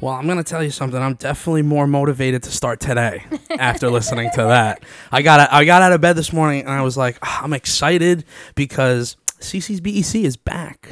[0.00, 1.00] Well, I'm gonna tell you something.
[1.00, 3.24] I'm definitely more motivated to start today
[3.58, 4.82] after listening to that.
[5.12, 7.52] I got I got out of bed this morning and I was like, "Ah, I'm
[7.52, 10.88] excited because CC's BEC is back,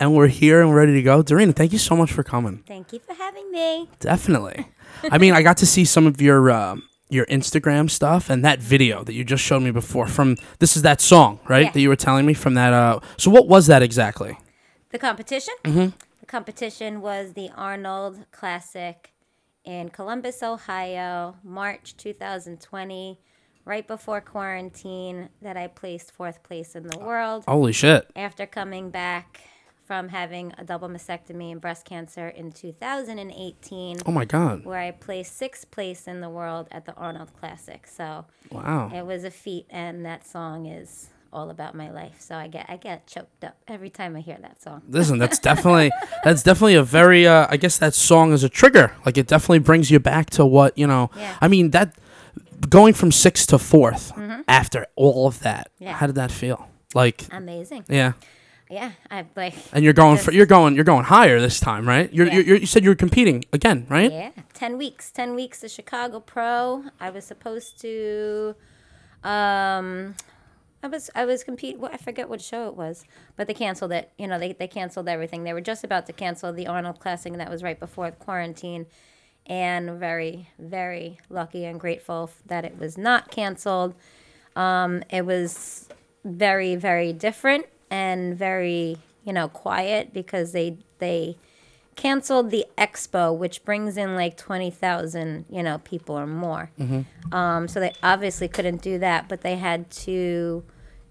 [0.00, 1.22] and we're here and we're ready to go.
[1.22, 2.62] Doreen, thank you so much for coming.
[2.66, 3.88] thank you for having me.
[4.00, 4.66] Definitely.
[5.10, 6.76] I mean, I got to see some of your uh,
[7.10, 10.06] your Instagram stuff and that video that you just showed me before.
[10.06, 11.66] From this is that song, right?
[11.66, 11.70] Yeah.
[11.72, 12.72] That you were telling me from that.
[12.72, 14.38] Uh, so what was that exactly?
[14.90, 15.54] The competition?
[15.64, 15.88] Mm-hmm.
[16.28, 19.14] Competition was the Arnold Classic
[19.64, 23.18] in Columbus, Ohio, March 2020,
[23.64, 28.10] right before quarantine, that I placed fourth place in the world Holy shit!
[28.14, 29.40] after coming back
[29.86, 34.66] from having a double mastectomy and breast cancer in 2018, Oh my god!
[34.66, 37.86] where I placed sixth place in the world at the Arnold Classic.
[37.86, 38.90] So Wow.
[38.94, 42.16] it was a feat, and that song is all about my life.
[42.20, 44.82] So I get I get choked up every time I hear that song.
[44.88, 45.90] Listen, that's definitely
[46.24, 48.92] that's definitely a very uh, I guess that song is a trigger.
[49.06, 51.10] Like it definitely brings you back to what you know.
[51.16, 51.36] Yeah.
[51.40, 51.94] I mean that
[52.68, 55.70] going from sixth to 4th after all of that.
[55.74, 55.84] Mm-hmm.
[55.84, 55.92] Yeah.
[55.94, 56.68] How did that feel?
[56.94, 57.84] Like Amazing.
[57.88, 58.12] yeah.
[58.70, 59.54] Yeah, I like.
[59.72, 62.12] And you're going for you're going you're going higher this time, right?
[62.12, 62.34] You're, Yeah.
[62.34, 64.12] you're, you're you said you were competing again, right?
[64.12, 65.10] Yeah, ten weeks.
[65.10, 65.60] Ten weeks.
[65.62, 66.84] The Chicago Pro.
[67.00, 68.54] I was supposed to.
[69.24, 70.14] Um,
[70.82, 71.78] I was I was compete.
[71.78, 73.04] Well, I forget what show it was,
[73.36, 74.10] but they canceled it.
[74.16, 75.44] You know, they they canceled everything.
[75.44, 78.86] They were just about to cancel the Arnold Classic, and that was right before quarantine.
[79.46, 83.94] And very very lucky and grateful that it was not canceled.
[84.54, 85.88] Um, it was
[86.24, 91.38] very very different and very you know quiet because they they
[91.98, 96.70] canceled the expo, which brings in like 20,000, you know, people or more.
[97.32, 100.62] Um, so they obviously couldn't do that, but they had to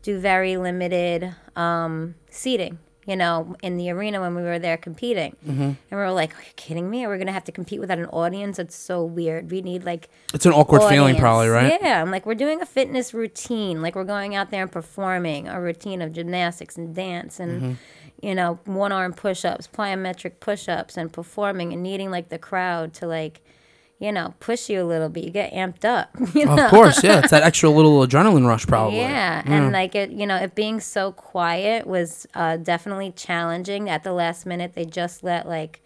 [0.02, 5.36] do very limited um, seating, you know, in the arena when we were there competing.
[5.48, 7.08] And we were like, are you kidding me?
[7.08, 8.60] We're we going to have to compete without an audience?
[8.60, 9.50] It's so weird.
[9.50, 11.80] We need like It's an awkward feeling probably, right?
[11.82, 15.48] Yeah, I'm like we're doing a fitness routine, like we're going out there and performing
[15.48, 17.74] a routine of gymnastics and dance and Mm-hmm.
[18.28, 23.08] you know one arm push-ups, plyometric push-ups, and performing and needing like the crowd to
[23.08, 23.42] like
[24.00, 25.24] you know push you a little bit.
[25.24, 26.10] You get amped up.
[26.36, 26.58] You know?
[26.66, 27.20] Of course, yeah.
[27.20, 29.00] It's that extra little adrenaline rush probably.
[29.00, 33.90] Yeah, and like it, you know, it being so quiet was uh, definitely challenging.
[33.90, 35.82] At the last minute, they just let like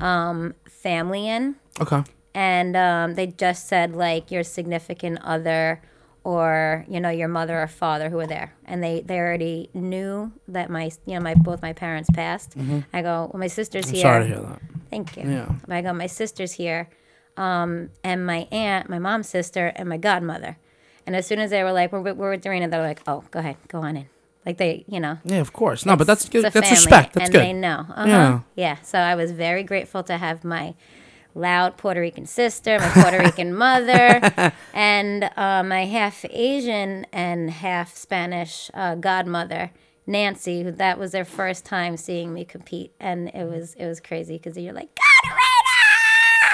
[0.00, 2.02] um, family in Okay.
[2.34, 5.80] and um, they just said like your significant other
[6.24, 10.32] or you know your mother or father who were there and they they already knew
[10.48, 12.54] that my you know my both my parents passed
[12.94, 14.60] i go well my sister's here Sorry to hear that.
[14.90, 15.52] thank you Yeah.
[15.68, 16.88] i go my sister's here
[17.36, 20.56] um, and my aunt my mom's sister and my godmother
[21.06, 23.24] and as soon as they were like we're, with- we're with Dorina, they're like oh
[23.30, 24.06] go ahead go on in
[24.46, 25.86] like they you know Yeah, of course.
[25.86, 26.44] No, but that's good.
[26.44, 27.14] That's family, respect.
[27.14, 27.40] That's and good.
[27.42, 27.86] they know.
[27.88, 28.06] Uh-huh.
[28.06, 28.40] Yeah.
[28.56, 28.76] Yeah.
[28.82, 30.74] So I was very grateful to have my
[31.34, 37.96] loud Puerto Rican sister, my Puerto Rican mother, and uh, my half Asian and half
[37.96, 39.70] Spanish uh, godmother.
[40.06, 44.00] Nancy, who that was their first time seeing me compete, and it was it was
[44.00, 44.90] crazy because you're like,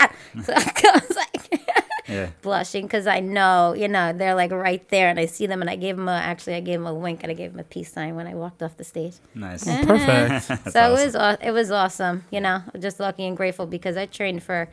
[0.08, 0.16] Katarina!
[0.44, 1.60] So I was like,
[2.08, 2.30] Yeah.
[2.42, 5.70] blushing because I know, you know, they're like right there, and I see them, and
[5.70, 7.64] I gave them a actually I gave them a wink and I gave them a
[7.64, 9.14] peace sign when I walked off the stage.
[9.34, 9.64] Nice.
[9.64, 10.46] Perfect.
[10.72, 14.06] so it was aw- it was awesome, you know, just lucky and grateful because I
[14.06, 14.68] trained for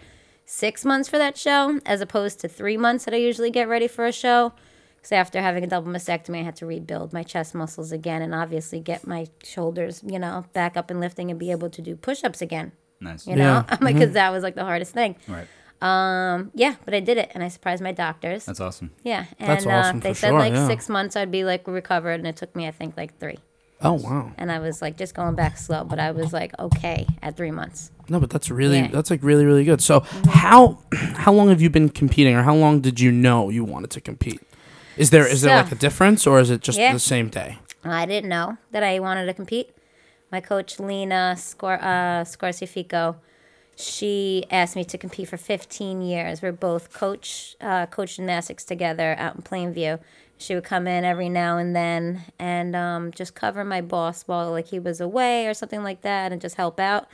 [0.45, 3.87] six months for that show as opposed to three months that I usually get ready
[3.87, 4.53] for a show.
[4.95, 8.33] Because after having a double mastectomy, I had to rebuild my chest muscles again and
[8.33, 11.95] obviously get my shoulders, you know, back up and lifting and be able to do
[11.95, 12.71] push-ups again.
[12.99, 13.27] Nice.
[13.27, 13.63] You know, Yeah.
[13.69, 15.15] I'm like, because that was like the hardest thing.
[15.27, 15.47] Right.
[15.79, 18.45] Um, yeah, but I did it and I surprised my doctors.
[18.45, 18.91] That's awesome.
[19.03, 20.67] yeah, and That's awesome uh, they for said sure, like yeah.
[20.67, 23.37] six months I'd be like recovered, and it took me I think like three.
[23.79, 24.31] Oh wow.
[24.39, 27.51] And I was like just going back slow, but I was like okay at three
[27.51, 27.91] months.
[28.09, 28.85] No, but that's really Yeah.
[28.85, 28.93] Mm-hmm.
[28.95, 29.79] that's like really really good.
[29.81, 29.99] So
[30.29, 33.91] how how long have you been competing, or how long did you know you wanted
[33.91, 34.41] to compete?
[34.97, 36.91] Is there is there like a difference, or is it just Yeah.
[36.93, 37.59] the same day?
[37.83, 39.69] I didn't know that I wanted to compete.
[40.31, 43.15] My coach Lena Scor- uh, Scorcifico,
[43.75, 46.41] she asked me to compete for 15 years.
[46.41, 49.99] We're both coach uh, coach gymnastics together out in Plainview.
[50.37, 54.51] She would come in every now and then and um, just cover my boss while
[54.51, 57.07] like he was away or something like that, and just help out.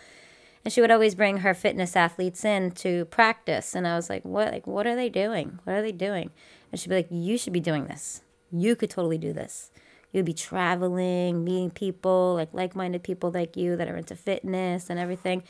[0.66, 4.24] And she would always bring her fitness athletes in to practice, and I was like,
[4.24, 4.52] "What?
[4.52, 5.60] Like, what are they doing?
[5.66, 6.32] What are they doing?"
[6.72, 8.22] And she'd be like, "You should be doing this.
[8.52, 9.70] You could totally do this."
[10.14, 14.90] You'd be traveling, meeting people, like like minded people like you that are into fitness
[14.90, 15.44] and everything.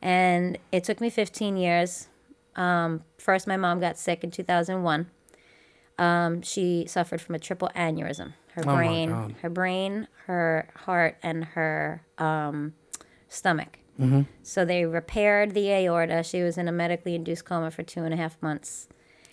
[0.00, 2.08] And it took me 15 years.
[2.54, 5.10] Um, first, my mom got sick in 2001.
[5.98, 8.32] Um, she suffered from a triple aneurysm.
[8.52, 12.74] Her Oh brain, her brain, her heart, and her um,
[13.28, 13.78] stomach.
[14.00, 14.22] Mm-hmm.
[14.42, 16.22] So they repaired the aorta.
[16.22, 18.88] She was in a medically induced coma for two and a half months.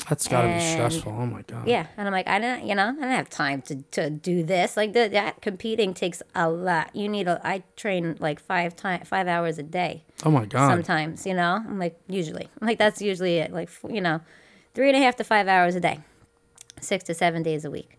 [0.10, 1.12] That's got to be stressful.
[1.18, 1.68] Oh my god.
[1.68, 4.44] Yeah, and I'm like, I didn't, you know, I didn't have time to, to do
[4.44, 4.76] this.
[4.76, 6.94] Like the, that competing takes a lot.
[6.96, 7.40] You need a.
[7.44, 10.70] I train like five time five hours a day Oh my god.
[10.70, 11.26] sometimes.
[11.26, 13.54] You know, I'm like usually, I'm like that's usually it.
[13.54, 14.20] Like you know,
[14.74, 16.00] three and a half to five hours a day,
[16.82, 17.98] six to seven days a week.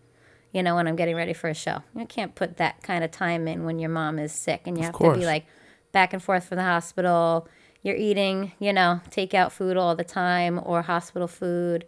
[0.51, 3.11] You know, when I'm getting ready for a show, you can't put that kind of
[3.11, 5.45] time in when your mom is sick, and you have to be like
[5.91, 7.47] back and forth from the hospital.
[7.85, 11.85] You're eating, you know, takeout food all the time or hospital food.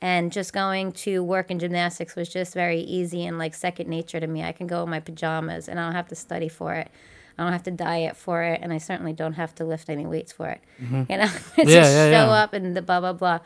[0.00, 4.18] And just going to work in gymnastics was just very easy and like second nature
[4.18, 4.42] to me.
[4.42, 6.90] I can go in my pajamas and I don't have to study for it.
[7.36, 10.06] I don't have to diet for it, and I certainly don't have to lift any
[10.06, 10.60] weights for it.
[11.10, 11.68] You know, just Mm-hmm.
[11.68, 12.42] Yeah, yeah, show yeah.
[12.42, 13.40] up and the blah blah blah.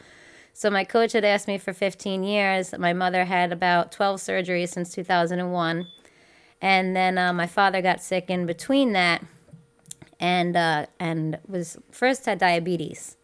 [0.53, 2.75] So my coach had asked me for 15 years.
[2.79, 5.87] My mother had about 12 surgeries since 2001,
[6.61, 9.25] and then uh, my father got sick in between that,
[10.21, 13.17] and uh, and was first had diabetes,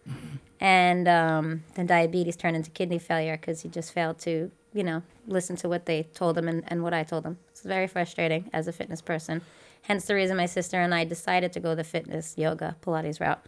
[0.61, 5.03] and um, then diabetes turned into kidney failure because he just failed to you know
[5.27, 7.39] listen to what they told him and, and what I told him.
[7.51, 9.43] It's very frustrating as a fitness person.
[9.83, 13.45] Hence the reason my sister and I decided to go the fitness, yoga, Pilates route.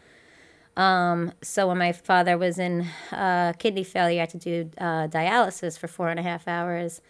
[0.76, 5.08] Um, so when my father was in uh, kidney failure, I had to do uh,
[5.08, 7.00] dialysis for four and a half hours,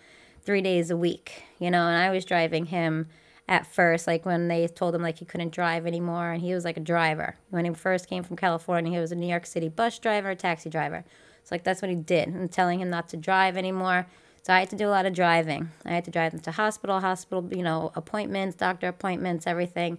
[0.42, 1.42] three days a week.
[1.58, 3.08] You know, and I was driving him
[3.48, 6.64] at first, like when they told him like he couldn't drive anymore, and he was
[6.64, 7.36] like a driver.
[7.50, 10.68] When he first came from California, he was a New York City bus driver, taxi
[10.68, 11.04] driver.
[11.44, 14.06] So like that's what he did, and telling him not to drive anymore.
[14.42, 15.70] So I had to do a lot of driving.
[15.84, 19.98] I had to drive him to hospital, hospital, you know, appointments, doctor appointments, everything.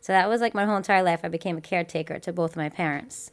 [0.00, 1.20] So that was like my whole entire life.
[1.22, 3.30] I became a caretaker to both of my parents.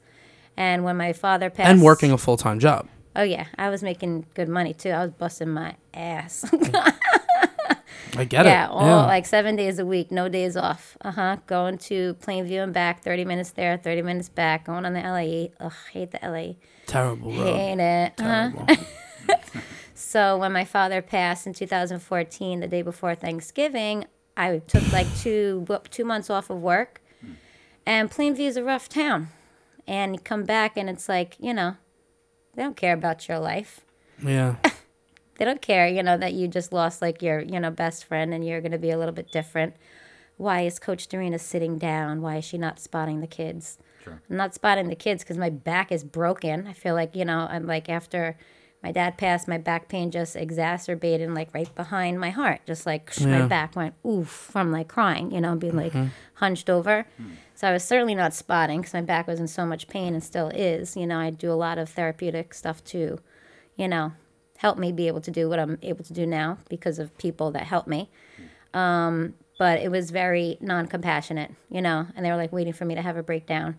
[0.55, 2.87] And when my father passed, and working a full time job.
[3.15, 4.89] Oh yeah, I was making good money too.
[4.89, 6.49] I was busting my ass.
[8.15, 8.71] I get yeah, it.
[8.71, 10.97] all like seven days a week, no days off.
[11.01, 11.37] Uh huh.
[11.47, 14.65] Going to Plainview and back, thirty minutes there, thirty minutes back.
[14.65, 15.51] Going on the LIE.
[15.59, 16.57] Ugh, hate the LIE.
[16.85, 17.31] Terrible.
[17.31, 17.55] Road.
[17.55, 18.13] Hate it.
[18.19, 18.75] Uh-huh.
[20.13, 24.05] So when my father passed in 2014, the day before Thanksgiving,
[24.37, 27.01] I took like two two months off of work,
[27.83, 29.29] and Plainview's a rough town,
[29.87, 31.77] and you come back and it's like you know,
[32.53, 33.81] they don't care about your life.
[34.23, 34.57] yeah.
[35.37, 38.33] They don't care, you know, that you just lost like your you know best friend
[38.33, 39.75] and you're gonna be a little bit different.
[40.37, 42.21] Why is Coach Dorina sitting down?
[42.21, 43.77] Why is she not spotting the kids?
[44.03, 44.21] Sure.
[44.29, 46.67] I'm not spotting the kids because my back is broken.
[46.67, 48.35] I feel like, you know, I'm like after
[48.81, 52.61] my dad passed, my back pain just exacerbated and like right behind my heart.
[52.65, 56.09] Just like my back went oof from like crying, you know, being like mm-hmm.
[56.33, 57.05] hunched over.
[57.17, 57.31] Hmm.
[57.55, 60.23] So I was certainly not spotting because my back was in so much pain and
[60.23, 60.97] still is.
[60.97, 63.19] You know, I do a lot of therapeutic stuff too,
[63.77, 64.11] you know,
[64.63, 67.51] help me be able to do what I'm able to do now because of people
[67.51, 68.09] that helped me
[68.73, 72.95] Um, but it was very non-compassionate, you know, and they were like waiting for me
[72.95, 73.75] to have a breakdown.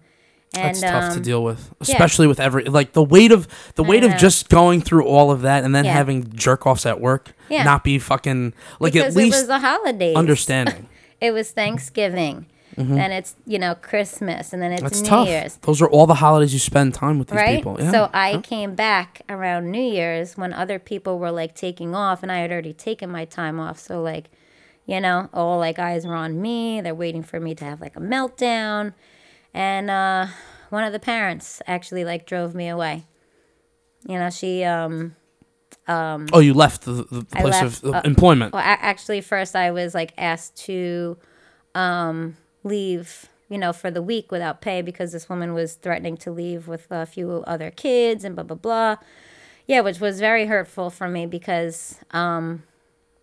[0.57, 3.83] And That's tough to um, deal with, especially with every like the weight of the
[3.83, 5.93] weight of just going through all of that and then Yeah.
[5.95, 7.65] having jerk offs at work, Yeah.
[7.65, 10.17] not be fucking like because at it was least the holidays.
[10.17, 10.87] understanding.
[11.21, 12.47] It was Thanksgiving,
[12.77, 15.29] then it's you know Christmas, and then it's That's New tough.
[15.29, 15.57] Year's.
[15.59, 17.57] Those are all the holidays you spend time with these right?
[17.57, 17.77] people.
[17.79, 17.91] Yeah.
[17.91, 22.31] So I came back around New Year's when other people were like taking off, and
[22.31, 23.79] I had already taken my time off.
[23.79, 24.31] So like,
[24.87, 26.81] you know, all like eyes were on me.
[26.81, 28.95] They're waiting for me to have like a meltdown,
[29.53, 30.27] and uh,
[30.71, 33.07] one of the parents actually like drove me away.
[34.07, 35.17] You know, she um
[35.89, 38.53] oh, you left the, the place left, of uh, employment.
[38.53, 41.17] Well, actually, first I was like asked to
[41.75, 46.33] um, leave, you know, for the week without pay because this woman was threatening to
[46.33, 48.97] leave with a few other kids and blah blah blah.
[49.67, 52.65] Yeah, which was very hurtful for me because, um,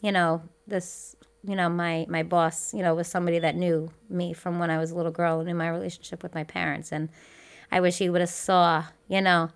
[0.02, 4.34] you know, this, you know, my my boss, you know, was somebody that knew me
[4.34, 7.10] from when I was a little girl and knew my relationship with my parents, and
[7.72, 9.50] I wish he would have saw, you know,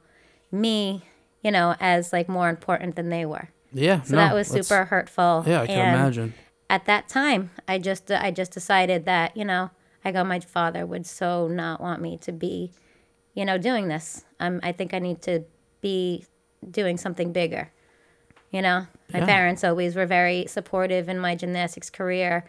[0.51, 1.03] me,
[1.43, 3.49] you know, as like more important than they were.
[3.73, 4.01] yeah.
[4.03, 5.43] So no, that was super hurtful.
[5.47, 6.33] Yeah, I can and imagine.
[6.69, 9.71] At that time, I just I just decided that you know
[10.05, 12.71] I got my father would so not want me to be,
[13.33, 14.25] you know, doing this.
[14.39, 15.43] Um, I think I need to
[15.81, 16.25] be
[16.69, 17.71] doing something bigger.
[18.51, 19.25] You know, my Yeah.
[19.25, 22.45] parents always were very supportive in my gymnastics career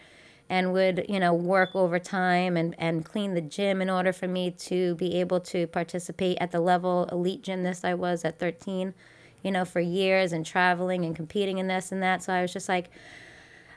[0.48, 4.52] and would, you know, work overtime and, and clean the gym in order for me
[4.52, 8.94] to be able to participate at the level elite gymnast I was at 13,
[9.42, 12.22] you know, for years and traveling and competing in this and that.
[12.22, 12.90] So I was just like,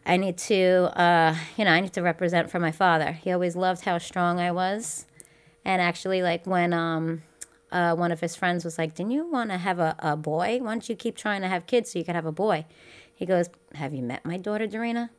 [0.06, 3.12] I need to, uh, you know, I need to represent for my father.
[3.12, 5.06] He always loved how strong I was.
[5.66, 7.24] And actually, like when um,
[7.72, 10.60] uh, one of his friends was like, Didn't you want to have a, a boy?
[10.62, 12.66] Why don't you keep trying to have kids so you could have a boy?
[13.14, 15.10] He goes, Have you met my daughter, Dorina?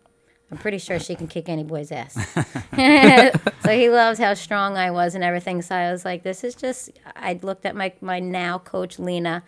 [0.50, 2.14] I'm pretty sure she can kick any boy's ass.
[3.62, 5.62] so he loves how strong I was and everything.
[5.62, 6.90] So I was like, this is just.
[7.14, 9.44] I looked at my my now coach Lena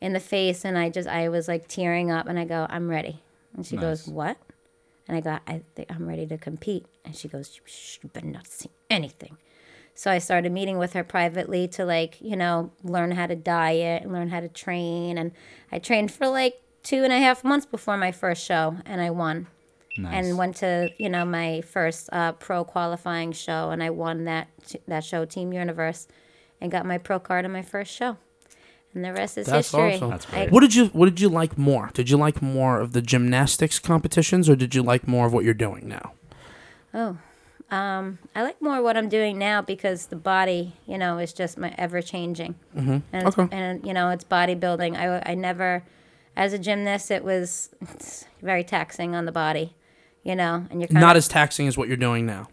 [0.00, 2.88] in the face, and I just I was like tearing up, and I go, I'm
[2.88, 3.22] ready.
[3.56, 4.36] And she goes, what?
[5.08, 6.86] And I go, I think I'm ready to compete.
[7.04, 7.60] And she goes,
[8.02, 9.36] you better not see anything.
[9.94, 14.02] So I started meeting with her privately to like, you know, learn how to diet
[14.02, 15.16] and learn how to train.
[15.16, 15.32] And
[15.72, 19.10] I trained for like two and a half months before my first show, and I
[19.10, 19.48] won.
[19.98, 20.26] Nice.
[20.26, 24.48] And went to you know my first uh, pro qualifying show, and I won that
[24.86, 26.06] that show, Team Universe,
[26.60, 28.18] and got my pro card in my first show.
[28.96, 29.96] And the rest is That's history.
[29.96, 30.08] awesome.
[30.08, 30.50] That's great.
[30.50, 31.90] What did you What did you like more?
[31.92, 35.44] Did you like more of the gymnastics competitions, or did you like more of what
[35.44, 36.14] you're doing now?
[36.94, 37.18] Oh,
[37.70, 41.58] um, I like more what I'm doing now because the body, you know, is just
[41.58, 42.98] my ever changing, mm-hmm.
[43.12, 43.48] and Okay.
[43.52, 44.96] and you know, it's bodybuilding.
[44.96, 45.82] I I never,
[46.34, 47.68] as a gymnast, it was
[48.40, 49.76] very taxing on the body,
[50.22, 52.48] you know, and you're kind Not of as taxing as what you're doing now.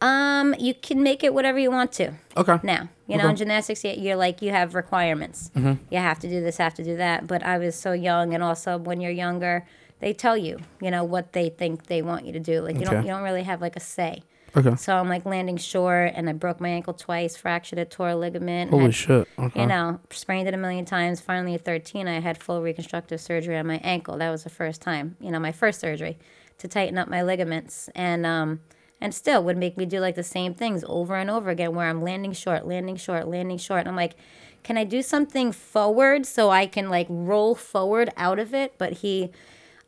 [0.00, 2.12] Um, you can make it whatever you want to.
[2.36, 2.58] Okay.
[2.62, 2.88] now.
[3.06, 5.50] You know, in gymnastics, you- you're like you have requirements.
[5.54, 7.26] You have to do this, have to do that.
[7.26, 9.66] But I was so young, and also when you're younger,
[9.98, 12.60] they tell you, you know, what they think they want you to do.
[12.62, 14.22] Like you don't, you don't really have like a say.
[14.56, 14.74] Okay.
[14.76, 18.16] So I'm like landing short, and I broke my ankle twice, fractured a tore a
[18.16, 18.70] ligament.
[18.70, 19.28] Holy had- shit.
[19.38, 19.60] Okay.
[19.60, 21.20] You know, sprained it a million times.
[21.20, 24.16] Finally, at 13, I had full reconstructive surgery on my ankle.
[24.18, 26.16] That was the first time, you know, my first surgery
[26.58, 27.90] to tighten up my ligaments.
[27.94, 28.60] And, um,
[29.00, 31.88] and still would make me do like the same things over and over again where
[31.88, 33.80] I'm landing short, landing short, landing short.
[33.80, 34.14] And I'm like,
[34.62, 38.74] can I do something forward so I can like roll forward out of it?
[38.76, 39.30] But he,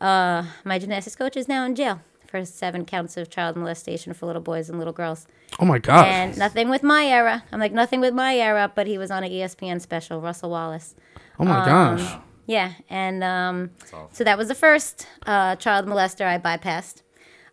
[0.01, 4.25] uh, my gymnastics coach is now in jail for seven counts of child molestation for
[4.25, 5.27] little boys and little girls.
[5.61, 6.07] oh my god.
[6.07, 7.45] And nothing with my era.
[7.53, 10.95] I'm like, nothing with my era, but he was on an ESPN special, Russell Wallace.
[11.39, 12.19] oh my um, gosh.
[12.47, 13.71] Yeah, and um,
[14.11, 17.03] so that was the first uh, child molester I bypassed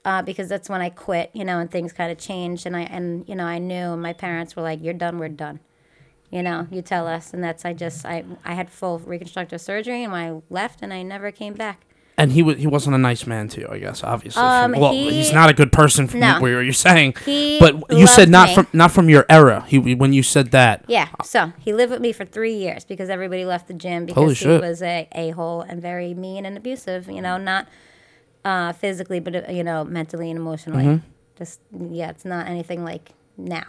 [0.09, 2.81] uh, because that's when I quit, you know, and things kind of changed, and I
[2.95, 5.59] and you know I knew, my parents were like, "You're done, we're done,"
[6.31, 10.03] you know, you tell us, and that's I just I I had full reconstructive surgery,
[10.03, 11.77] and I left, and I never came back.
[12.17, 14.03] And he was he wasn't a nice man to you, I guess.
[14.03, 14.41] Obviously.
[14.43, 16.41] Um, from, well, he- he's not a good person from No.
[16.41, 17.13] where you're saying.
[17.23, 18.55] He but you said not me.
[18.55, 19.63] from not from your era.
[19.71, 20.83] He when you said that.
[20.89, 21.07] Yeah.
[21.23, 24.33] So he lived with me for three years because everybody left the gym because Holy
[24.35, 24.59] he shit.
[24.61, 27.09] was a a hole and very mean and abusive.
[27.09, 27.67] You know, not
[28.46, 30.86] uh, physically, but uh, you know, mentally and emotionally.
[30.86, 31.08] Mm-hmm.
[31.38, 31.60] Just
[31.91, 33.67] yeah, it's not anything like now.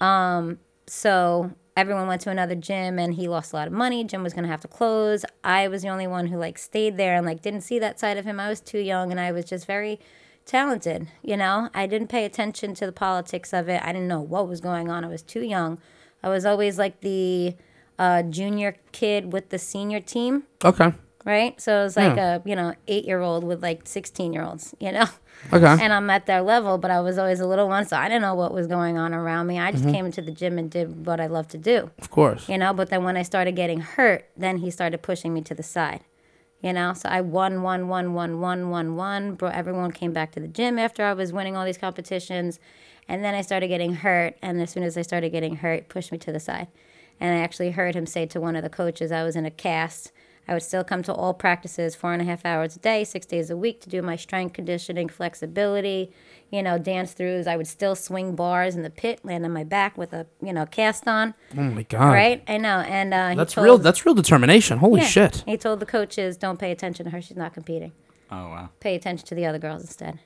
[0.00, 4.02] Um, so everyone went to another gym and he lost a lot of money.
[4.04, 5.24] Gym was gonna have to close.
[5.44, 8.16] I was the only one who like stayed there and like didn't see that side
[8.16, 8.40] of him.
[8.40, 10.00] I was too young and I was just very
[10.44, 11.68] talented, you know?
[11.74, 13.80] I didn't pay attention to the politics of it.
[13.84, 15.04] I didn't know what was going on.
[15.04, 15.78] I was too young.
[16.22, 17.54] I was always like the
[17.98, 20.92] uh, junior kid with the senior team, Okay.
[21.28, 21.60] Right?
[21.60, 22.18] So it was like hmm.
[22.18, 25.04] a, you know, eight year old with like 16 year olds, you know?
[25.52, 25.66] Okay.
[25.66, 28.22] and I'm at their level, but I was always a little one, so I didn't
[28.22, 29.58] know what was going on around me.
[29.58, 29.92] I just mm-hmm.
[29.92, 32.48] came into the gym and did what I love to do, of course.
[32.48, 32.72] you know.
[32.72, 36.00] But then when I started getting hurt, then he started pushing me to the side,
[36.60, 36.92] you know.
[36.92, 39.34] So I won, won, won, won, won, won, won.
[39.34, 42.58] Bro, everyone came back to the gym after I was winning all these competitions,
[43.06, 44.36] and then I started getting hurt.
[44.42, 46.66] And as soon as I started getting hurt, pushed me to the side.
[47.20, 49.50] And I actually heard him say to one of the coaches, I was in a
[49.50, 50.10] cast.
[50.48, 53.26] I would still come to all practices four and a half hours a day, six
[53.26, 56.10] days a week to do my strength conditioning, flexibility,
[56.50, 57.46] you know, dance throughs.
[57.46, 60.54] I would still swing bars in the pit, land on my back with a, you
[60.54, 61.34] know, cast on.
[61.56, 62.12] Oh my god.
[62.12, 62.42] Right?
[62.48, 62.80] I know.
[62.80, 63.78] And uh, That's told, real.
[63.78, 64.78] That's real determination.
[64.78, 65.44] Holy yeah, shit.
[65.44, 67.20] He told the coaches, don't pay attention to her.
[67.20, 67.92] She's not competing.
[68.30, 68.70] Oh wow.
[68.80, 70.20] Pay attention to the other girls instead.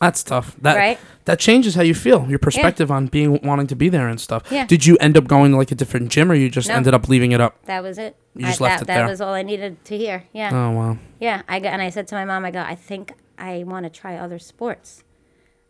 [0.00, 0.56] That's tough.
[0.62, 0.98] That Right?
[1.26, 2.26] that changes how you feel.
[2.28, 4.44] Your perspective on being wanting to be there and stuff.
[4.50, 4.64] Yeah.
[4.66, 6.74] Did you end up going to like a different gym, or you just No.
[6.74, 7.62] ended up leaving it up?
[7.66, 8.16] That was it.
[8.34, 9.06] You just I, left that, it that there.
[9.08, 10.24] was all I needed to hear.
[10.32, 10.50] Yeah.
[10.52, 10.98] Oh wow.
[11.20, 13.84] Yeah, I got, and I said to my mom, I go, I think I want
[13.84, 15.04] to try other sports.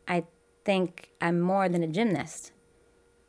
[0.07, 0.25] I
[0.65, 2.53] think I'm more than a gymnast.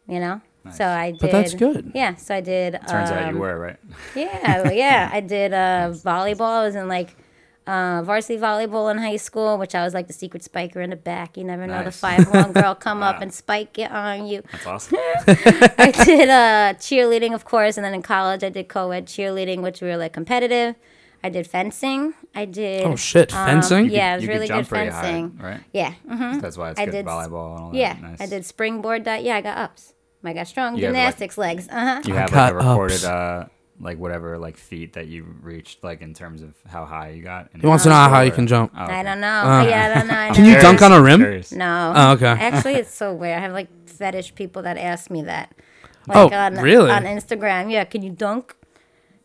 [0.08, 0.42] You know.
[0.72, 1.20] So I did.
[1.20, 1.92] But that's good.
[1.96, 2.14] Yeah.
[2.16, 2.74] So I did.
[2.88, 3.78] Turns out um, you were right.
[4.16, 5.10] Yeah, well, yeah.
[5.12, 6.62] I did uh, volleyball.
[6.62, 7.16] I was in like
[7.72, 10.96] uh, varsity volleyball in high school, which I was like the secret spiker in the
[10.96, 11.38] back.
[11.38, 14.42] You never know the five one girl come up and spike it on you.
[14.52, 14.98] That's awesome.
[15.00, 19.82] I did uh, cheerleading, of course, and then in college I did co-ed cheerleading, which
[19.82, 20.76] we were like competitive.
[21.24, 22.14] I did fencing.
[22.34, 22.84] I did.
[22.84, 23.32] Oh shit.
[23.36, 23.90] um, Fencing.
[23.92, 25.38] yeah, it was you really jump good pretty fencing.
[25.38, 25.62] high, right?
[25.72, 25.94] Yeah.
[26.10, 27.78] hmm That's why it's I good did s- volleyball and all that.
[27.78, 27.98] Yeah.
[28.02, 28.22] Nice.
[28.22, 29.04] I did springboard.
[29.04, 29.94] Di- yeah, I got ups.
[30.24, 31.68] I got strong You have, like- gymnastics legs.
[31.70, 32.02] Uh huh.
[32.06, 33.46] You have got like a recorded, uh,
[33.82, 37.50] like whatever, like feet that you reached, like in terms of how high you got.
[37.54, 38.72] in He wants to know school how you can jump.
[38.76, 39.28] Oh, I don't know.
[39.28, 40.14] Uh, yeah, I don't know.
[40.20, 41.22] I Can you dunk on a rim?
[41.52, 41.94] No.
[41.96, 42.28] Oh, okay.
[42.28, 43.38] Actually, it's so weird.
[43.38, 45.54] I have like fetish people that ask me that.
[46.10, 46.92] Oh, on, really?
[46.92, 47.72] On Instagram.
[47.72, 48.56] Yeah, can you dunk?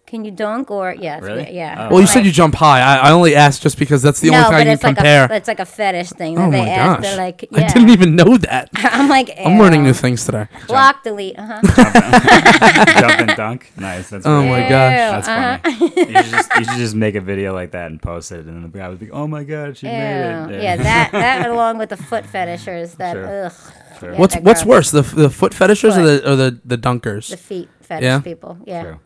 [0.07, 1.19] Can you dunk or yeah?
[1.19, 1.51] Really?
[1.53, 1.89] Yeah.
[1.89, 1.95] Oh.
[1.95, 2.81] Well, you said you jump high.
[2.81, 4.83] I, I only asked just because that's the no, only thing I but can it's
[4.85, 5.27] like compare.
[5.29, 7.03] a it's like a fetish thing that oh they my ask.
[7.03, 7.03] gosh!
[7.11, 7.65] They're like, yeah.
[7.65, 8.71] I didn't even know that.
[8.77, 10.47] I'm like, I'm learning new things today.
[10.69, 11.37] Block, delete.
[11.37, 12.95] Uh huh.
[13.01, 13.73] Jump and dunk.
[13.77, 14.11] Nice.
[14.11, 14.69] That's Oh really my good.
[14.69, 15.27] gosh.
[15.27, 15.59] That's uh-huh.
[15.65, 16.01] funny.
[16.13, 18.65] you, should just, you should just make a video like that and post it, and
[18.65, 19.93] the guy would be, "Oh my god, she Ew.
[19.93, 22.95] made it." Yeah, yeah that that along with the foot fetishers.
[22.95, 23.47] That Sure.
[23.47, 23.53] ugh.
[23.99, 24.13] Sure.
[24.13, 24.67] Yeah, What's what's gross.
[24.67, 27.31] worse, the the foot fetishers or the or the the dunkers?
[27.31, 28.21] The feet fetish Yeah?
[28.21, 28.59] people.
[28.67, 28.99] Yeah, True.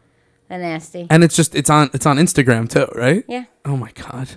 [0.50, 1.06] They're nasty.
[1.08, 3.24] and it's just it's on it's on Instagram too, right?
[3.26, 3.44] Yeah.
[3.64, 4.28] Oh my god.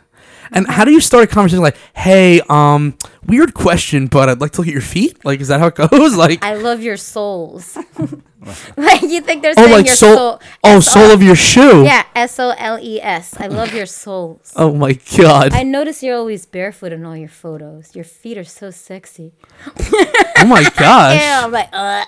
[0.52, 4.52] And how do you start a conversation like, "Hey, um, weird question, but I'd like
[4.54, 5.24] to look at your feet"?
[5.26, 6.16] Like, is that how it goes?
[6.24, 7.78] Like, I love your souls.
[8.78, 10.42] like you think they're oh, saying like your soul, soul?
[10.64, 11.84] oh, sole of your shoe.
[11.84, 13.36] Yeah, S O L E S.
[13.40, 14.54] I love your souls.
[14.56, 15.54] Oh my god.
[15.54, 17.96] I notice you're always barefoot in all your photos.
[17.96, 19.32] Your feet are so sexy.
[19.78, 21.20] oh my gosh.
[21.22, 22.06] Yeah, I'm like, uh,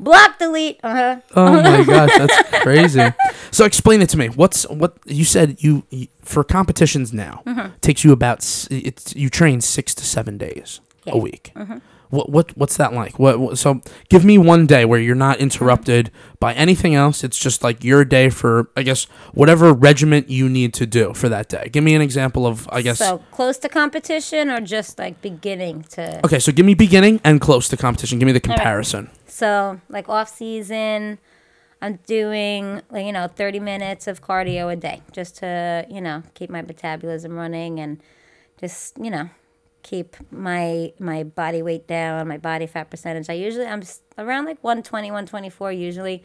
[0.00, 0.80] block, delete.
[0.82, 1.20] Uh huh.
[1.36, 3.12] Oh my gosh, that's crazy.
[3.50, 4.28] So explain it to me.
[4.28, 7.74] What's what you said you, you for competitions now Mm-hmm.
[7.80, 8.38] takes you about
[8.70, 11.14] it's you train 6 to 7 days Yeah.
[11.14, 11.52] a week.
[11.56, 11.78] Mm-hmm.
[12.10, 13.20] What what what's that like?
[13.20, 16.10] What, what so give me one day where you're not interrupted
[16.40, 17.22] by anything else.
[17.22, 21.28] It's just like your day for I guess whatever regiment you need to do for
[21.28, 21.68] that day.
[21.72, 25.84] Give me an example of I guess So close to competition or just like beginning
[25.94, 26.20] to.
[26.26, 28.18] Okay, so give me beginning and close to competition.
[28.18, 29.08] Give me the comparison.
[29.28, 31.18] So like off season,
[31.80, 36.24] I'm doing like you know 30 minutes of cardio a day just to you know
[36.34, 38.02] keep my metabolism running and
[38.58, 39.30] just you know
[39.82, 43.28] keep my my body weight down, my body fat percentage.
[43.28, 43.82] I usually I'm
[44.18, 46.24] around like 120, 124 usually,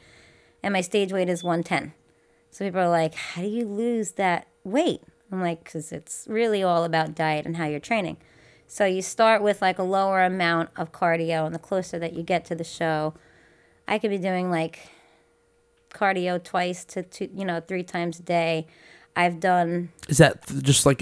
[0.63, 1.93] and my stage weight is 110.
[2.51, 6.63] So people are like, "How do you lose that weight?" I'm like, "Cause it's really
[6.63, 8.17] all about diet and how you're training."
[8.67, 12.23] So you start with like a lower amount of cardio, and the closer that you
[12.23, 13.13] get to the show,
[13.87, 14.89] I could be doing like
[15.93, 18.67] cardio twice to two, you know, three times a day.
[19.15, 21.01] I've done Is that just like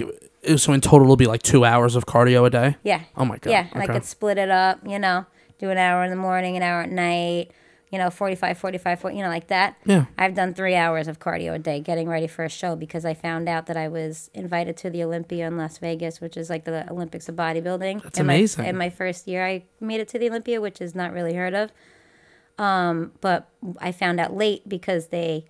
[0.56, 2.76] so in total it'll be like 2 hours of cardio a day?
[2.82, 3.50] yeah, Oh my god.
[3.50, 3.92] yeah, and I Okay.
[3.94, 5.26] could split it up, you know,
[5.58, 7.50] do an hour in the morning, an hour at night,
[7.90, 9.76] you know, 45, 45, 40, you know, like that.
[9.84, 10.06] Yeah.
[10.18, 13.14] I've done three hours of cardio a day getting ready for a show because I
[13.14, 16.64] found out that I was invited to the Olympia in Las Vegas, which is like
[16.64, 18.02] the Olympics of bodybuilding.
[18.02, 18.64] That's in my- amazing.
[18.66, 21.54] in my first year, I made it to the Olympia, which is not really heard
[21.54, 21.70] of.
[22.58, 23.48] Um, but
[23.80, 25.44] I found out late because they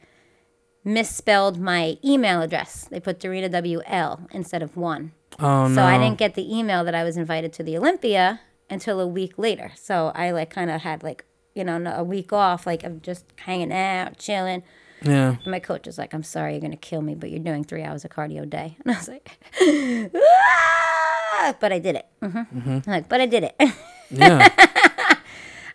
[0.85, 2.87] misspelled my email address.
[2.91, 5.13] They put Dorina WL instead of one.
[5.41, 5.75] Oh no.
[5.75, 9.07] So I didn't get the email that I was invited to the Olympia until a
[9.07, 9.73] week later.
[9.77, 13.25] So I like kind of had like you know a week off, like of just
[13.41, 14.63] hanging out, chilling.
[15.03, 15.37] Yeah.
[15.43, 17.83] And my coach was like, "I'm sorry, you're gonna kill me, but you're doing three
[17.83, 19.39] hours of cardio a day." And I was like,
[20.17, 22.71] "Ah!" "But I did it." Mm-hmm.
[22.71, 23.57] I'm like, "But I did it."
[24.11, 24.49] Yeah.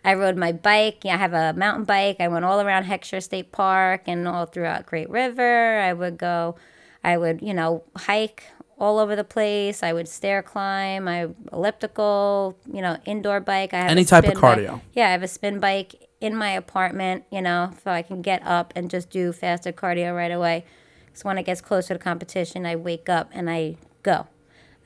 [0.04, 1.04] I rode my bike.
[1.04, 2.16] Yeah, I have a mountain bike.
[2.20, 5.78] I went all around Heckscher State Park and all throughout Great River.
[5.78, 6.56] I would go,
[7.04, 8.44] I would, you know, hike
[8.78, 9.82] all over the place.
[9.82, 11.06] I would stair climb.
[11.06, 13.74] I elliptical, you know, indoor bike.
[13.74, 14.58] I have Any type of spin bike.
[14.58, 14.80] cardio.
[14.94, 18.42] Yeah, I have a spin bike in my apartment, you know, so I can get
[18.46, 20.64] up and just do faster cardio right away.
[21.12, 24.26] So when it gets closer to competition, I wake up and I go.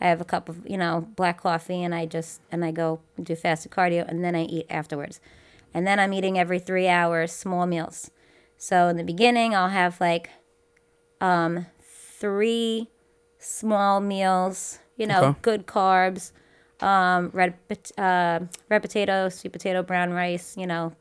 [0.00, 3.00] I have a cup of, you know, black coffee and I just and I go
[3.22, 5.20] do fasted cardio and then I eat afterwards.
[5.72, 8.10] And then I'm eating every 3 hours small meals.
[8.56, 10.30] So in the beginning, I'll have like
[11.20, 11.66] um
[12.18, 12.88] 3
[13.38, 15.38] small meals, you know, Okay.
[15.42, 16.32] good carbs,
[16.80, 17.54] um red
[17.98, 20.92] uh, red potato, sweet potato, brown rice, you know,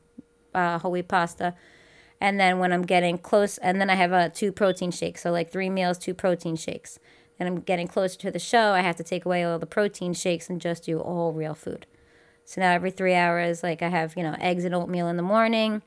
[0.53, 1.55] uh, whole wheat pasta.
[2.21, 5.21] And then when I'm getting close, and then I have uh, two protein shakes.
[5.23, 6.97] So like three meals, two protein shakes.
[7.43, 10.13] And I'm getting closer to the show, I have to take away all the protein
[10.13, 11.85] shakes and just do all real food.
[12.45, 15.23] So now every three hours, like I have, you know, eggs and oatmeal in the
[15.23, 15.81] morning.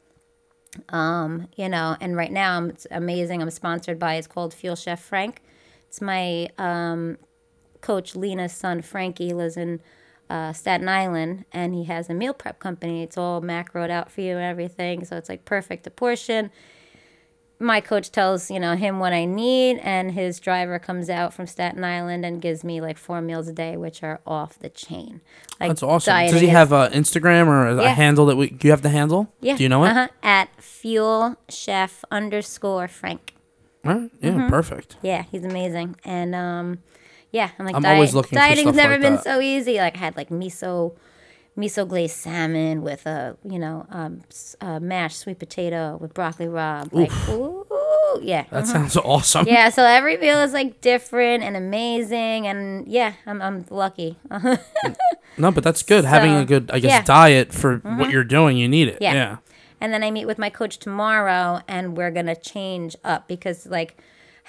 [0.91, 3.41] Um, you know, and right now I'm, it's amazing.
[3.41, 5.41] I'm sponsored by, it's called Fuel Chef Frank.
[5.89, 7.17] It's my um,
[7.81, 9.81] coach Lena's son Frankie lives in
[10.29, 13.03] uh, Staten Island, and he has a meal prep company.
[13.03, 16.51] It's all macroed out for you and everything, so it's like perfect to portion.
[17.59, 21.47] My coach tells you know him what I need, and his driver comes out from
[21.47, 25.23] Staten Island and gives me like four meals a day, which are off the chain.
[25.59, 26.27] Like That's awesome.
[26.27, 27.89] Does he have an Instagram or a Yeah.
[27.95, 29.33] handle that we do you have the handle?
[29.41, 29.57] Yeah.
[29.57, 29.89] Do you know it?
[29.91, 30.09] Uh-huh.
[30.23, 33.35] At Fuel Chef underscore Frank.
[33.87, 34.11] All right.
[34.21, 34.49] Yeah, Mm-hmm.
[34.51, 34.97] perfect.
[35.01, 35.97] Yeah, he's amazing.
[36.05, 36.79] And um,
[37.33, 39.25] yeah, I'm like I'm diet, always looking dieting's never like been that.
[39.25, 39.77] so easy.
[39.79, 40.95] Like I had like miso,
[41.57, 44.23] miso glazed salmon with a you know um,
[44.61, 46.93] uh, mashed sweet potato with broccoli rabe.
[46.93, 47.67] Like ooh,
[48.23, 48.45] yeah.
[48.51, 48.67] That mhm.
[48.67, 49.47] sounds awesome.
[49.47, 54.19] Yeah, so every meal is like different and amazing, and yeah, I'm I'm lucky.
[55.39, 56.05] No, but that's good.
[56.05, 56.99] Having a good, I guess, yeah.
[56.99, 57.07] Mm-hmm.
[57.07, 58.99] diet for what you're doing, you need it.
[59.01, 59.13] Yeah.
[59.13, 59.37] Yeah.
[59.81, 63.99] And then I meet with my coach tomorrow, and we're gonna change up because like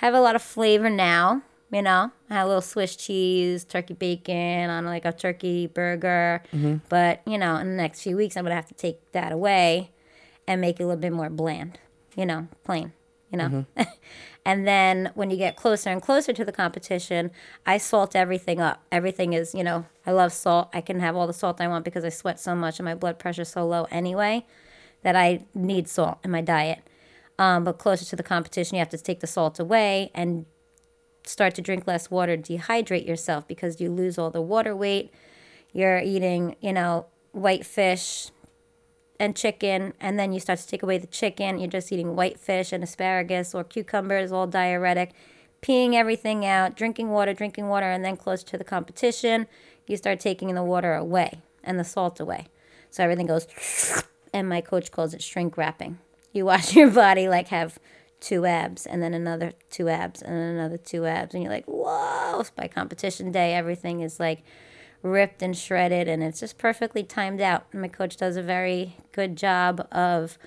[0.02, 1.41] I have a lot of flavor now.
[1.71, 6.41] You know, I had a little Swiss cheese, turkey bacon on like a turkey burger.
[6.89, 9.91] But you know, in the next few weeks, I'm gonna have to take that away
[10.47, 11.80] and make it a little bit more bland.
[12.15, 12.93] You know, plain.
[13.32, 13.65] You know.
[14.47, 17.32] And then when you get closer and closer to the competition,
[17.65, 18.82] I salt everything up.
[18.93, 20.69] Everything is, you know, I love salt.
[20.73, 22.95] I can have all the salt I want because I sweat so much and my
[22.95, 24.45] blood pressure's so low anyway
[25.03, 26.80] that I need salt in my diet.
[27.38, 30.45] Um, but closer to the competition, you have to take the salt away and
[31.27, 35.11] start to drink less water, dehydrate yourself because you lose all the water weight.
[35.73, 38.31] You're eating, you know, white fish,
[39.19, 41.59] and chicken, and then you start to take away the chicken.
[41.59, 45.11] You're just eating white fish and asparagus or cucumbers, all diuretic,
[45.61, 49.47] peeing everything out, drinking water, drinking water, and then close to the competition,
[49.87, 52.47] you start taking the water away and the salt away.
[52.89, 53.47] So everything goes,
[54.33, 55.99] and my coach calls it shrink wrapping.
[56.31, 57.79] You watch your body like have
[58.19, 61.65] two abs and then another two abs and then another two abs, and you're like,
[61.65, 62.43] whoa!
[62.56, 64.43] By competition day, everything is like
[65.03, 67.65] ripped and shredded and it's just perfectly timed out.
[67.71, 70.38] And my coach does a very good job of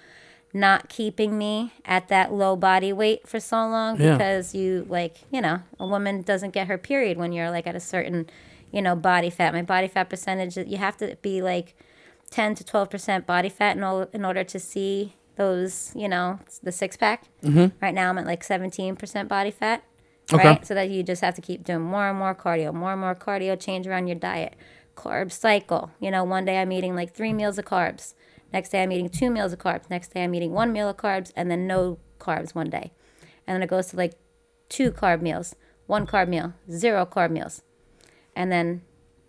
[0.52, 4.12] not keeping me at that low body weight for so long Yeah.
[4.16, 7.76] because you like, you know, a woman doesn't get her period when you're like at
[7.76, 8.28] a certain,
[8.72, 9.52] you know, body fat.
[9.54, 11.76] My body fat percentage that you have to be like
[12.30, 16.70] 10 to 12% body fat in, all, in order to see those, you know, the
[16.70, 17.24] six pack.
[17.42, 17.66] Mm-hmm.
[17.80, 19.82] Right now I'm at like 17% body fat
[20.32, 20.46] Okay.
[20.48, 20.66] right?
[20.66, 23.14] So that you just have to keep doing more and more cardio, more and more
[23.14, 24.54] cardio, change around your diet.
[24.96, 25.90] Carb cycle.
[25.98, 28.12] You know, one day I'm eating like three meals of carbs.
[28.52, 29.88] Next day I'm eating two meals of carbs.
[29.88, 32.92] Next day I'm eating one meal of carbs and then no carbs one day.
[33.46, 34.12] And then it goes to like
[34.68, 35.54] two carb meals,
[35.86, 37.62] one carb meal, zero carb meals.
[38.36, 38.82] And then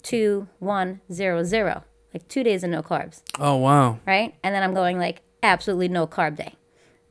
[0.03, 1.83] two, one, zero, zero.
[2.13, 3.99] Like two days of no carbs, Oh wow.
[4.05, 4.35] right?
[4.43, 6.53] And then I'm going like absolutely no carb day,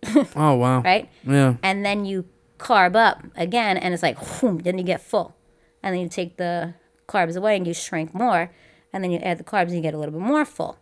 [0.37, 0.81] Oh wow.
[0.83, 1.09] right?
[1.27, 1.55] Yeah.
[1.63, 2.25] and then you
[2.59, 5.35] carb up again and it's like whoom, then you get full
[5.83, 6.75] and then you take the
[7.09, 8.51] carbs away and you shrink more
[8.93, 10.79] and then you add the carbs and you get a little bit more full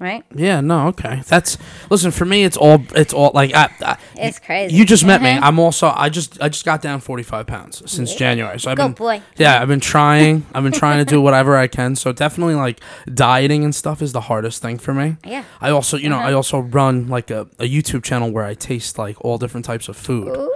[0.00, 0.60] right Yeah.
[0.60, 0.88] No.
[0.88, 1.22] Okay.
[1.26, 1.56] That's
[1.90, 2.44] listen for me.
[2.44, 2.82] It's all.
[2.94, 3.70] It's all like I.
[3.80, 5.30] I it's crazy You just met me.
[5.30, 5.40] Uh-huh.
[5.46, 5.92] I'm also.
[5.94, 6.40] I just.
[6.42, 8.58] I just got down 45 pounds since January.
[8.58, 8.92] So I've Go, been.
[8.94, 9.22] boy.
[9.36, 10.46] Yeah, I've been trying.
[10.54, 11.94] I've been trying to do whatever I can.
[11.96, 12.80] So definitely, like
[13.12, 15.16] dieting and stuff is the hardest thing for me.
[15.24, 16.28] yeah I also, you know, Uh-huh.
[16.28, 19.88] I also run like a, a YouTube channel where I taste like all different types
[19.88, 20.28] of food.
[20.36, 20.52] Ooh.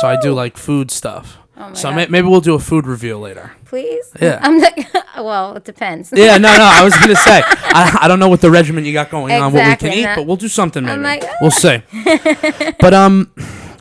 [0.00, 1.38] So I do like food stuff.
[1.60, 3.50] Oh my so may- maybe we'll do a food review later.
[3.64, 4.38] please Yeah.
[4.46, 4.72] i'm not
[5.18, 6.64] well it depends Yeah, no, no.
[6.64, 9.52] I was gonna say I, I don't know what the regimen you got going on,
[9.52, 10.94] what we can eat, but we'll do something maybe.
[10.94, 11.82] I'm like, "Ah." we'll see.
[12.80, 13.32] but um,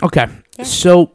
[0.03, 0.27] okay.
[0.63, 1.11] So,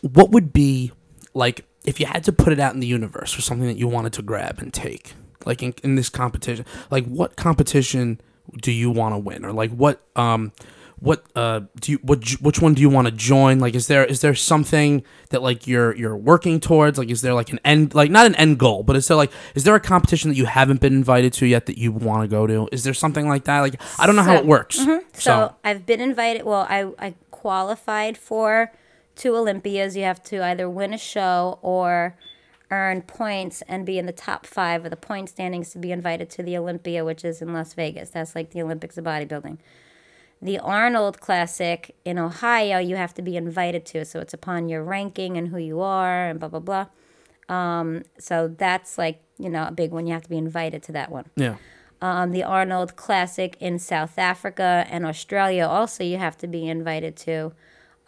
[0.00, 0.90] what would be
[1.34, 3.86] like if you had to put it out in the universe for something that you
[3.88, 5.14] wanted to grab and take,
[5.46, 6.64] like in, in this competition?
[6.90, 8.20] Like, what competition
[8.60, 10.52] do you want to win, or like what um.
[11.02, 13.58] What uh do you what which one do you want to join?
[13.58, 16.96] Like is there is there something that like you're you're working towards?
[16.96, 19.32] Like is there like an end like not an end goal, but is there like
[19.56, 22.28] is there a competition that you haven't been invited to yet that you want to
[22.28, 22.68] go to?
[22.70, 23.60] Is there something like that?
[23.60, 24.76] Like I don't know how it works.
[24.76, 28.72] so So, i've been invited well i i qualified for
[29.16, 32.16] two olympias you have to either win a show or
[32.70, 36.30] earn points and be in the top five of the point standings to be invited
[36.30, 39.58] to the olympia which is in las vegas that's like the olympics of bodybuilding
[40.42, 44.04] the Arnold Classic in Ohio, you have to be invited to.
[44.04, 46.86] So it's upon your ranking and who you are and blah, blah, blah.
[47.48, 50.06] Um, so that's like, you know, a big one.
[50.06, 51.26] You have to be invited to that one.
[51.36, 51.56] yeah.
[52.00, 57.14] Um, the Arnold Classic in South Africa and Australia, also, you have to be invited
[57.18, 57.52] to.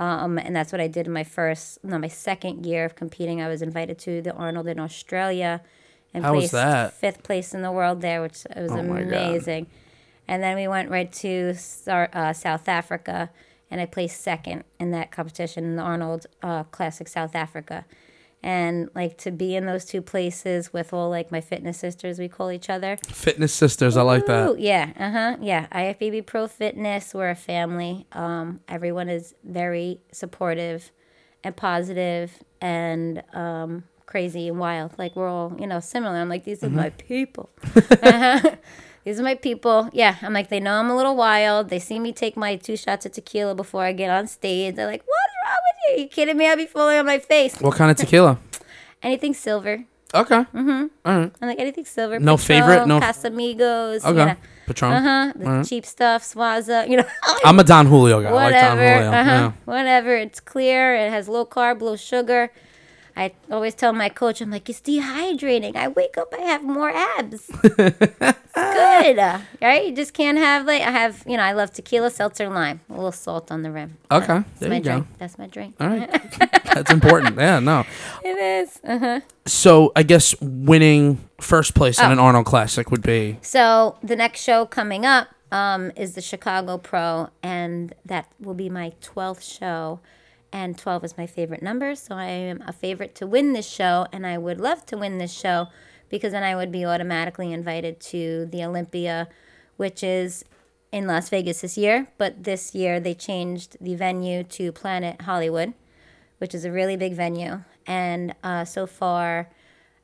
[0.01, 3.40] Um, and that's what I did in my first, no, my second year of competing.
[3.40, 5.62] I was invited to the Arnold in Australia
[6.12, 6.94] and How placed that?
[6.94, 9.68] fifth place in the world there, which was Oh amazing.
[10.26, 11.54] And then we went right to
[11.87, 13.30] uh, South Africa,
[13.70, 17.84] and I placed second in that competition in the Arnold uh, Classic South Africa.
[18.42, 22.28] And like to be in those two places with all like my fitness sisters, we
[22.28, 22.98] call each other.
[23.06, 24.50] Fitness sisters, I like that.
[24.50, 25.37] Ooh, yeah, uh huh.
[25.40, 27.14] Yeah, IFBB Pro Fitness.
[27.14, 28.06] We're a family.
[28.12, 30.92] Um, everyone is very supportive
[31.42, 34.98] and positive and um, crazy and wild.
[34.98, 36.16] Like we're all, you know, similar.
[36.16, 37.48] I'm like, these are my people.
[38.02, 38.56] Uh-huh.
[39.05, 39.90] These are my people.
[39.93, 41.69] Yeah, I'm like, they know I'm a little wild.
[41.69, 44.77] They see me take my two shots of tequila before I get on stage.
[44.77, 46.03] They're like, what's wrong with you?
[46.05, 46.49] you kidding me?
[46.49, 47.61] I'll be falling on my face.
[47.61, 48.38] What kind of tequila?
[49.03, 49.85] Anything silver.
[50.14, 50.37] Okay.
[50.37, 50.87] Mm-hmm.
[51.05, 51.33] All right.
[51.43, 52.21] I'm like, anything silver.
[52.21, 52.87] No favorite?
[52.87, 54.05] No- Casamigos.
[54.05, 54.09] Okay.
[54.21, 54.37] You know.
[54.67, 54.93] Patron.
[54.93, 55.33] Uh huh.
[55.61, 56.88] The cheap stuff, Sauza.
[56.88, 57.05] You know.
[57.45, 58.29] I'm a Don Julio guy.
[58.29, 58.95] I like Don whatever.
[58.95, 59.11] Julio.
[59.11, 59.31] uh-huh.
[59.31, 59.53] Yeah.
[59.64, 60.17] Whatever.
[60.17, 60.95] It's clear.
[60.95, 62.53] It has low carb, low sugar.
[63.16, 65.77] I always tell my coach, I'm like, it's dehydrating.
[65.77, 67.46] I wake up, I have more abs.
[68.55, 69.18] good,
[69.62, 69.87] right?
[69.87, 71.22] You just can't have like I have.
[71.27, 73.98] You know, I love tequila, seltzer, lime, a little salt on the rim.
[74.11, 74.90] Okay, That's there my you go.
[74.92, 75.07] drink.
[75.18, 75.77] That's my drink.
[75.81, 76.11] All right,
[76.74, 77.37] that's important.
[77.37, 77.85] Yeah, no.
[78.24, 78.81] It is.
[78.85, 79.20] Uh-huh.
[79.46, 82.12] So I guess winning first place in Oh.
[82.12, 86.79] an Arnold Classic would be So the next show coming up um, is the Chicago
[86.79, 90.00] Pro, and that will be my 12th show.
[90.55, 94.07] And 12 is my favorite number, so I am a favorite to win this show,
[94.12, 95.67] and I would love to win this show
[96.09, 99.27] because then I would be automatically invited to the Olympia,
[99.79, 100.45] which is
[100.93, 102.07] in Las Vegas this year.
[102.19, 105.75] But this year they changed the venue to Planet Hollywood,
[106.38, 107.64] which is a really big venue.
[107.85, 109.51] And uh, so far,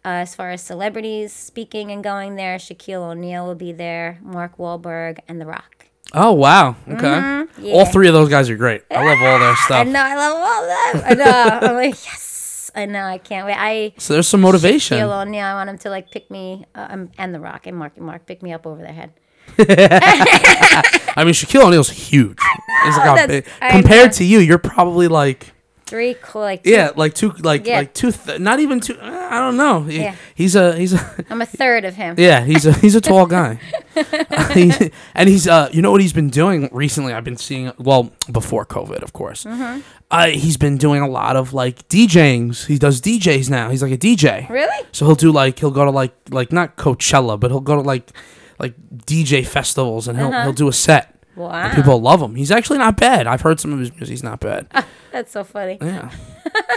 [0.04, 4.58] uh, as far as celebrities speaking and going there, Shaquille O'Neal will be there, Mark
[4.58, 5.89] Wahlberg, and The Rock.
[6.12, 6.76] Oh wow.
[6.88, 6.98] Okay.
[6.98, 7.66] Mm-hmm.
[7.72, 8.82] All three of those guys are great.
[8.90, 9.86] I love all their stuff.
[9.86, 11.02] I know, I love all of them.
[11.06, 11.58] I know.
[11.68, 12.70] I'm like, yes.
[12.74, 13.04] I know.
[13.04, 13.56] I can't wait.
[13.58, 14.98] I So there's some motivation.
[14.98, 15.44] Shaquille O'Neal.
[15.44, 18.06] I want him to like pick me, uh, um, and The Rock and Mark and
[18.06, 19.12] Mark pick me up over their head.
[19.58, 22.38] I mean, Shaquille O'Neal's huge.
[22.84, 24.16] He's like a That's- I compared know.
[24.18, 25.52] to you, you're probably like
[25.86, 26.42] Three cool.
[26.42, 27.78] Like two- yeah, like two, like Yeah.
[27.78, 28.94] like two, th- not even two.
[29.00, 29.82] uh, I don't know.
[29.84, 30.14] He- Yeah.
[30.34, 32.16] He's a he's a I'm a third of him.
[32.18, 33.58] yeah he's a he's a tall guy,
[34.54, 37.12] He- and he's uh you know what he's been doing recently?
[37.12, 39.44] I've been seeing well before COVID, of course.
[39.44, 39.80] Mm-hmm.
[40.12, 42.66] Uh, he's been doing a lot of like DJings.
[42.66, 43.70] He does DJs now.
[43.70, 44.48] He's like a DJ.
[44.50, 44.84] Really?
[44.90, 47.82] So he'll do like he'll go to like like not Coachella, but he'll go to
[47.82, 48.10] like
[48.58, 48.74] like
[49.06, 50.42] DJ festivals and he'll Uh-huh.
[50.44, 51.09] he'll do a set.
[51.36, 51.50] Wow.
[51.52, 52.34] And people love him.
[52.34, 53.26] He's actually not bad.
[53.26, 54.08] I've heard some of his music.
[54.08, 54.66] He's not bad.
[55.12, 55.78] That's so funny.
[55.80, 56.10] Yeah,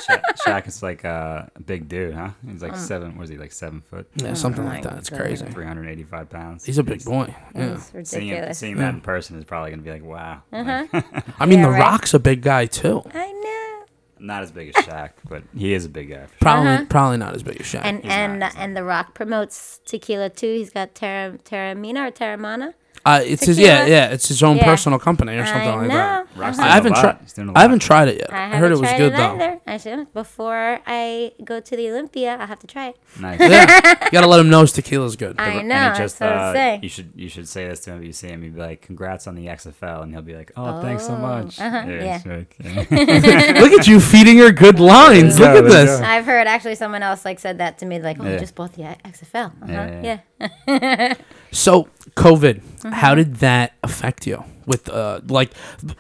[0.05, 2.29] Sha- Shaq is like uh, a big dude, huh?
[2.47, 3.17] He's like seven.
[3.17, 4.07] Was he like seven foot?
[4.15, 4.97] yeah, something Oh like that.
[4.99, 5.19] It's God.
[5.19, 5.45] crazy.
[5.45, 6.65] Three hundred eighty-five pounds.
[6.65, 7.33] He's a big boy.
[7.55, 7.79] Yeah.
[7.93, 8.57] It's Seeing, it, ridiculous.
[8.59, 10.41] seeing that in person is probably gonna be like, wow.
[10.51, 10.87] Uh-huh.
[10.93, 11.79] Like, I mean, Yeah, The right.
[11.79, 13.01] Rock's a big guy too.
[13.13, 13.85] I know.
[14.19, 16.25] not as big as Shaq, but he is a big guy.
[16.25, 16.37] for sure.
[16.41, 16.85] Probably, Uh-huh.
[16.89, 17.81] probably not as big as Shaq.
[17.83, 20.53] And He's and not, he's and The Rock promotes tequila too.
[20.55, 22.73] He's got Terra Terramina or Terramana.
[23.05, 24.07] Uh, it's his yeah, yeah.
[24.09, 24.65] It's his own Yeah.
[24.65, 25.93] personal company or something I like know.
[25.95, 26.27] that.
[26.35, 27.17] Rock's I doing haven't tried.
[27.21, 27.61] He's doing a I lot.
[27.61, 28.33] haven't tried it yet.
[28.33, 29.35] I I, haven't heard it was tried good it though.
[29.35, 29.59] either.
[29.67, 32.37] I should before I go to the Olympia.
[32.39, 32.97] I have to try it.
[33.19, 33.39] Nice.
[33.39, 35.35] Yeah, you gotta let him know his tequila's good.
[35.39, 35.91] I And know.
[35.91, 36.83] he just, that's what uh, I'm saying.
[36.83, 38.43] You should you should say this to him if you see him.
[38.43, 41.17] You'd be like, "Congrats on the XFL," and he'll be like, "Oh, thanks so Oh,
[41.17, 42.21] much." uh-huh, yeah.
[42.25, 43.59] yeah.
[43.61, 45.39] Look at you feeding her good lines.
[45.39, 45.99] Yeah, Look at there you this.
[45.99, 46.05] go.
[46.05, 47.99] I've heard actually someone else like said that to me.
[48.01, 48.37] Like, oh, you Yeah.
[48.37, 49.51] just bought the XFL.
[49.61, 49.67] Uh-huh.
[49.69, 50.19] Yeah,
[50.67, 51.13] Yeah.
[51.53, 51.57] yeah.
[51.57, 52.91] So COVID, Mm-hmm.
[52.99, 54.43] how did that affect you?
[54.65, 55.51] With uh, like,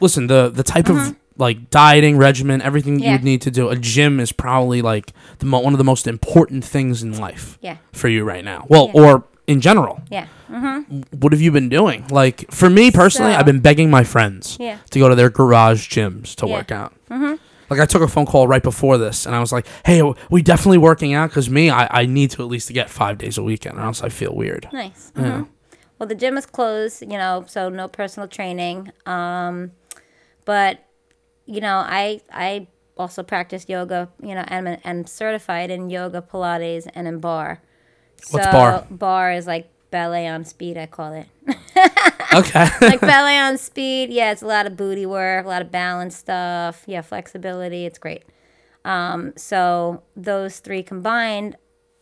[0.01, 1.11] listen, the the type Mm-hmm.
[1.11, 3.69] of like dieting regimen, everything you'd need to do.
[3.69, 7.57] A gym is probably like the mo- one of the most important things in life
[7.61, 7.77] Yeah.
[7.91, 8.65] for you right now.
[8.69, 9.01] Well, Yeah.
[9.01, 10.01] or in general.
[10.11, 10.27] Yeah.
[11.19, 12.05] What have you been doing?
[12.11, 14.77] Like for me personally, So- I've been begging my friends Yeah.
[14.91, 16.53] to go to their garage gyms to Yeah.
[16.53, 16.93] work out.
[17.69, 20.41] Like I took a phone call right before this, and I was like, "Hey, we
[20.41, 21.29] definitely working out?
[21.29, 24.01] Because me, I, I need to at least get five days a weekend, or else
[24.03, 25.11] I feel weird." Nice.
[25.15, 25.23] Yeah.
[25.23, 25.47] Mhm.
[25.99, 28.91] Well, the gym is closed, you know, so no personal training.
[29.05, 29.71] Um,
[30.45, 30.79] but
[31.45, 36.87] you know, I I also practice yoga, you know, and and certified in yoga, Pilates,
[36.93, 37.59] and in barre.
[38.29, 38.87] What's so barre?
[38.91, 40.77] Barre is like ballet on speed.
[40.77, 41.27] I call it.
[42.39, 42.67] Okay.
[42.81, 44.09] like ballet on speed.
[44.11, 46.83] Yeah, it's a lot of booty work, a lot of balance stuff.
[46.85, 47.85] Yeah, flexibility.
[47.85, 48.23] It's great.
[48.85, 51.55] Um, so those three combined,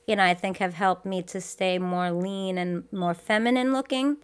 [0.08, 4.18] you know, I think have helped me to stay more lean and more feminine looking.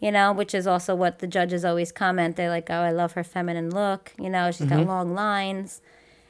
[0.00, 2.36] You know, which is also what the judges always comment.
[2.36, 5.80] They're like, "Oh, I love her feminine look." You know, she's got long lines,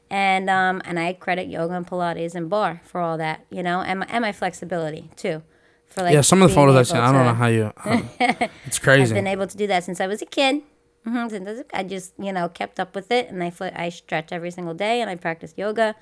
[0.09, 3.45] and um, and I credit yoga and Pilates and barre for all that.
[3.51, 5.43] You know, and my, and my flexibility too.
[5.89, 7.73] For like yeah, some of the photos I've seen, I don't know how you.
[7.77, 10.63] how- it's crazy I've been able to do that since I was a kid.
[11.05, 14.31] hmm Since I, just, you know, kept up with it, and I fl- I stretch
[14.33, 15.95] every single day, and I practice yoga.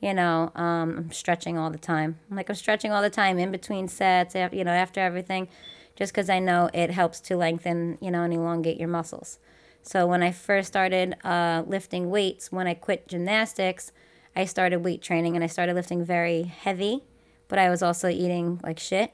[0.00, 2.18] You know, um, I'm stretching all the time.
[2.30, 4.34] I'm like I'm stretching all the time in between sets.
[4.34, 5.48] You know, after everything,
[5.94, 9.38] just because I know it helps to lengthen, you know, and elongate your muscles.
[9.82, 13.92] So when I first started uh, lifting weights, when I quit gymnastics,
[14.34, 17.02] I started weight training, and I started lifting very heavy,
[17.48, 19.12] but I was also eating like shit.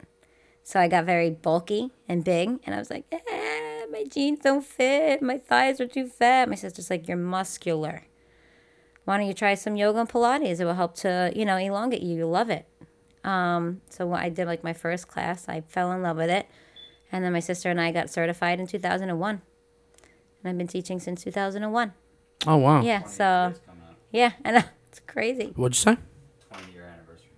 [0.67, 4.65] So I got very bulky and big, and I was like, eh, my jeans don't
[4.65, 6.49] fit, my thighs are too fat.
[6.49, 8.03] My sister's like, you're muscular.
[9.05, 10.59] Why don't you try some yoga and Pilates?
[10.59, 12.17] It will help to, you know, elongate you.
[12.17, 12.67] You'll love it.
[13.23, 16.49] Um, so I did like my first class, I fell in love with it,
[17.13, 19.41] and then my sister and I got certified in 2001,
[20.43, 21.93] and I've been teaching since 2001.
[22.49, 22.83] oh wow.
[22.83, 23.55] Yeah, so
[24.11, 25.53] yeah, I know it's crazy.
[25.55, 25.99] What'd you say?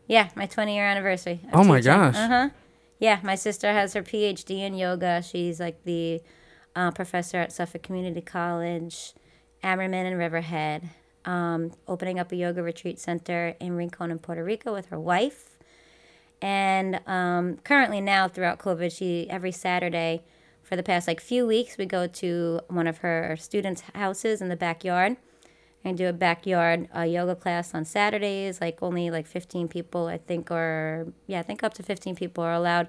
[0.07, 1.41] Yeah, my 20 year anniversary.
[1.53, 1.93] of Oh my teaching.
[1.93, 2.17] gosh.
[2.17, 2.49] Uh-huh.
[2.98, 5.22] Yeah, my sister has her PhD in yoga.
[5.22, 6.20] She's like the
[6.74, 9.14] uh, professor at Suffolk Community College,
[9.62, 10.90] Ammerman and Riverhead.
[11.24, 15.58] um, opening up a yoga retreat center in Rincon in Puerto Rico with her wife.
[16.40, 20.22] And um, currently now throughout COVID, she every Saturday
[20.62, 24.48] for the past like few weeks we go to one of her students' houses in
[24.48, 25.16] the backyard
[25.85, 28.61] and do a backyard uh, yoga class on Saturdays.
[28.61, 32.43] Like only like 15 people, I think, or yeah, I think up to 15 people
[32.45, 32.88] are allowed,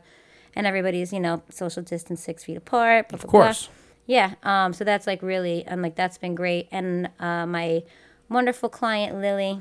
[0.56, 3.10] and everybody's you know social distance six feet apart.
[3.10, 3.42] Blah, Of blah, blah.
[3.46, 3.70] course.
[4.06, 4.34] Yeah.
[4.44, 4.74] Um.
[4.74, 6.68] So that's like really, and like that's been great.
[6.72, 7.84] And uh, my
[8.28, 9.60] wonderful client Lily,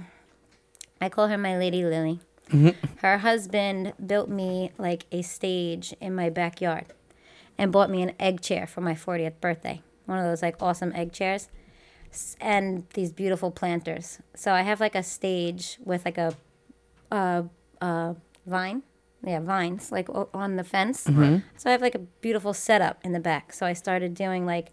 [1.00, 2.20] I call her my lady Lily.
[3.02, 6.86] Her husband built me like a stage in my backyard,
[7.58, 9.82] and bought me an egg chair for my 40th birthday.
[10.06, 11.50] One of those like awesome egg chairs,
[12.40, 14.18] and these beautiful planters.
[14.34, 16.34] So I have like a stage with like a,
[17.10, 17.42] uh,
[17.80, 18.14] uh,
[18.46, 18.82] vine.
[19.24, 21.00] Yeah, vines like o- on the fence.
[21.00, 23.52] So I have like a beautiful setup in the back.
[23.52, 24.70] So I started doing like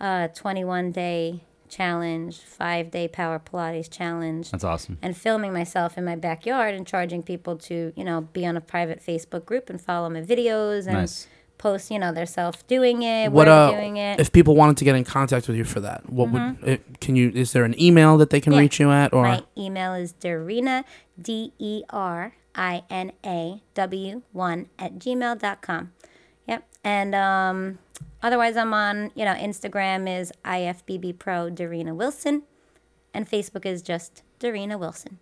[0.00, 4.98] a 21 day challenge, five day power Pilates challenge, That's awesome.
[5.00, 8.60] and filming myself in my backyard and charging people to, you know, be on a
[8.60, 11.28] private Facebook group and follow my videos and Nice.
[11.58, 14.20] Post, you know, their self doing it, What uh, doing it.
[14.20, 17.16] if people wanted to get in contact with you for that, what would it, can
[17.16, 17.30] you?
[17.34, 18.58] Is there an email that they can Mm-hmm.
[18.58, 18.60] Yeah.
[18.62, 20.84] reach you at, or My email is Derina,
[21.20, 25.92] D E R I N A W 1 at gmail.com.
[26.46, 26.66] Yep.
[26.84, 27.78] And um,
[28.22, 32.42] otherwise, I'm on, you know, Instagram is IFBB Pro Derina Wilson,
[33.14, 35.18] and Facebook is just Derina Wilson,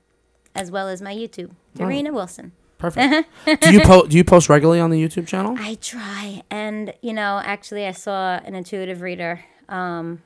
[0.55, 2.53] as well as my YouTube, Derina Wilson.
[2.83, 3.29] Perfect?
[3.62, 4.11] do you post?
[4.11, 5.55] Do you post regularly on the YouTube channel?
[5.59, 6.42] I try.
[6.51, 10.23] And, you know, actually, I saw an intuitive reader, um,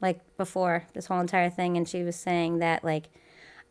[0.00, 3.04] like before this whole entire thing, and she was saying that, like,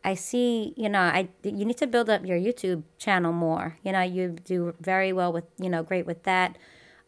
[0.04, 3.76] I see, you know, I you need to build up your YouTube channel more.
[3.82, 6.56] You know, you do very well with, you know, great with that.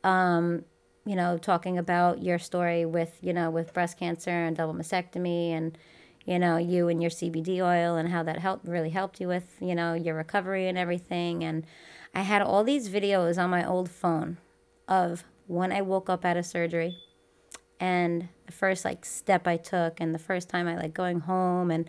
[0.03, 0.65] Um,
[1.07, 5.51] you know, talking about your story with, you know, with breast cancer and double mastectomy
[5.51, 5.79] and,
[6.25, 9.57] you know, you and your CBD oil and how that helped really helped you with,
[9.61, 11.43] you know, your recovery and everything.
[11.43, 11.65] And
[12.15, 14.39] I had all these videos on my old phone
[14.87, 16.97] of when I woke up out of surgery
[17.79, 21.71] and the first like step I took and the first time I like going home
[21.71, 21.89] and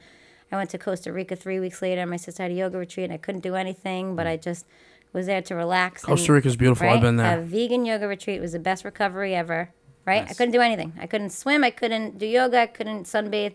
[0.51, 2.05] I went to Costa Rica three weeks later.
[2.05, 4.31] My sister had a yoga retreat and I couldn't do anything, but mm.
[4.31, 4.65] I just
[5.13, 6.03] was there to relax.
[6.03, 6.89] and- Costa Rica's beautiful.
[6.89, 7.39] I've been there.
[7.39, 9.69] A vegan yoga retreat was the best recovery ever.
[10.03, 10.23] Right?
[10.27, 10.93] I couldn't do anything.
[10.99, 11.63] I couldn't swim.
[11.63, 12.61] I couldn't do yoga.
[12.61, 13.53] I couldn't sunbathe.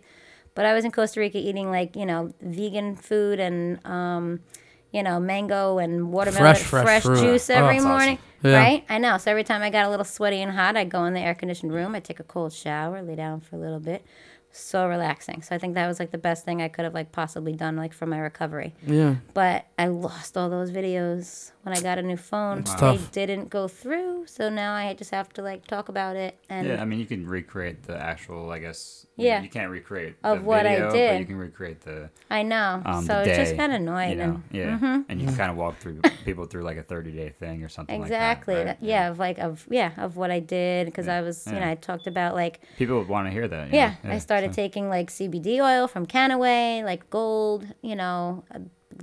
[0.56, 4.40] But I was in Costa Rica eating like you know vegan food and um,
[4.92, 7.20] you know mango and watermelon Fresh, fresh fruit.
[7.20, 7.88] juice Oh, every awesome.
[7.88, 8.18] morning.
[8.42, 8.58] Yeah.
[8.58, 8.84] Right?
[8.88, 9.18] I know.
[9.18, 11.34] So every time I got a little sweaty and hot, I'd go in the air
[11.34, 11.94] conditioned room.
[11.94, 14.04] I'd take a cold shower, lay down for a little bit.
[14.52, 15.42] So relaxing.
[15.42, 17.76] So I think that was like the best thing I could have like possibly done
[17.76, 19.16] like for my recovery Yeah.
[19.34, 22.60] but I lost all those videos when I got a new phone.
[22.60, 23.10] It's They tough.
[23.10, 26.80] didn't go through, so now I just have to like talk about it and Yeah,
[26.80, 29.04] I mean, you can recreate the actual, I guess.
[29.16, 29.42] Yeah.
[29.42, 31.10] You can't recreate Of the what I did.
[31.14, 32.82] But you can recreate the, I know.
[32.84, 34.10] um, so the it just day, got annoying.
[34.10, 34.24] You know?
[34.24, 35.02] and yeah.
[35.08, 37.68] And you can kind of walk through people through like a 30 day thing or
[37.68, 38.54] something exactly.
[38.54, 38.70] like that.
[38.70, 38.80] right?
[38.80, 41.68] that- yeah, of like of yeah, of what I did because I was, you know,
[41.68, 43.70] I talked about like People would want to hear that.
[43.70, 44.12] you yeah, know?
[44.12, 48.44] I started so- taking like CBD oil from Kannaway, like gold, you know,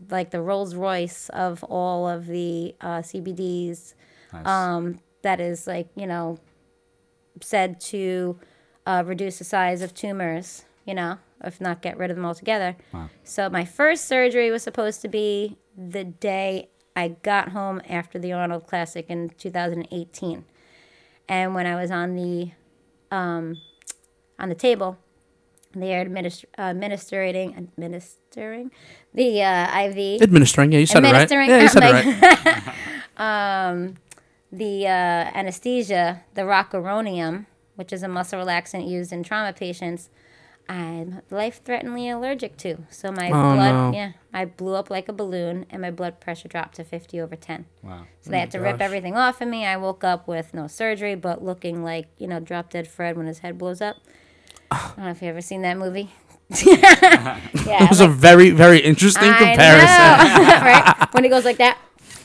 [0.09, 3.93] like the Rolls Royce of all of the uh, CBDs.
[4.33, 4.47] Nice.
[4.47, 6.37] um, that is like you know
[7.41, 8.39] said to
[8.85, 12.75] uh, reduce the size of tumors you know if not get rid of them altogether
[12.93, 13.09] Wow.
[13.23, 18.33] so my first surgery was supposed to be the day i got home after the
[18.33, 20.45] arnold classic in 2018
[21.29, 22.51] and when i was on the
[23.11, 23.57] um,
[24.39, 24.97] on the table
[25.73, 28.71] they're administ- uh, administering administering
[29.13, 30.71] the uh, iv Administering.
[30.71, 31.21] Yeah, you said it right.
[31.31, 32.21] Administering, Yeah, you said like- it
[33.17, 33.93] right.
[34.51, 34.89] the uh,
[35.39, 37.45] anesthesia, the rocuronium,
[37.75, 40.09] which is a muscle relaxant used in trauma patients,
[40.69, 42.77] I'm life-threateningly allergic to.
[42.89, 43.91] So my Oh, blood, no.
[43.93, 47.35] yeah, I blew up like a balloon, and my blood pressure dropped to 50 over
[47.35, 47.65] 10.
[47.81, 48.05] Wow.
[48.21, 49.65] So they had to rip everything off of me.
[49.65, 53.25] I woke up with no surgery, but looking like you know, drop dead Fred when
[53.27, 53.97] his head blows up.
[54.73, 56.09] I don't know if you've ever seen that movie.
[56.65, 57.39] yeah,
[57.83, 59.87] It was a very, very interesting I comparison.
[60.65, 61.07] right?
[61.13, 61.77] When he goes like that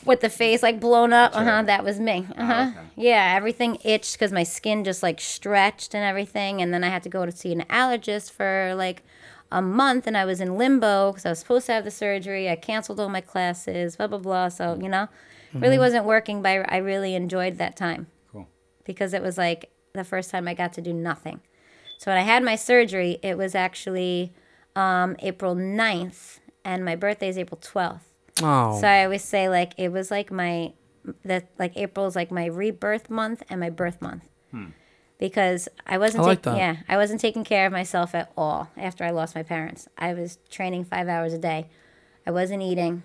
[0.05, 2.27] with the face like blown up, uh huh, that was me.
[2.37, 2.71] Uh huh.
[2.71, 2.87] okay.
[2.95, 6.61] Yeah, everything itched because my skin just like stretched and everything.
[6.61, 9.03] And then I had to go to see an allergist for like
[9.51, 12.49] a month and I was in limbo because I was supposed to have the surgery.
[12.49, 14.49] I canceled all my classes, blah, blah, blah.
[14.49, 15.07] So, you know,
[15.53, 18.47] really wasn't working, but I I really enjoyed that time Cool.
[18.83, 21.41] because it was like the first time I got to do nothing.
[21.99, 24.31] So when I had my surgery, it was actually
[24.73, 27.99] um, April 9th, and my birthday is April 12th.
[28.41, 30.71] Oh, So I always say like it was like my
[31.25, 34.23] that like April is like my rebirth month and my birth month.
[35.17, 36.57] because I wasn't I like taking that.
[36.59, 39.89] yeah I wasn't taking care of myself at all after I lost my parents.
[39.97, 41.67] I was training five hours a day.
[42.25, 43.03] I wasn't eating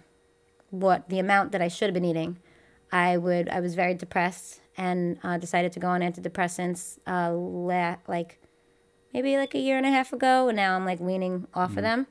[0.71, 2.39] what the amount that I should have been eating.
[2.93, 7.97] I would I was very depressed and uh, decided to go on antidepressants uh, la-
[8.07, 8.39] like
[9.15, 11.79] maybe like a year and a half ago, and now I'm like weaning off Mm-hmm.
[11.79, 12.07] of them.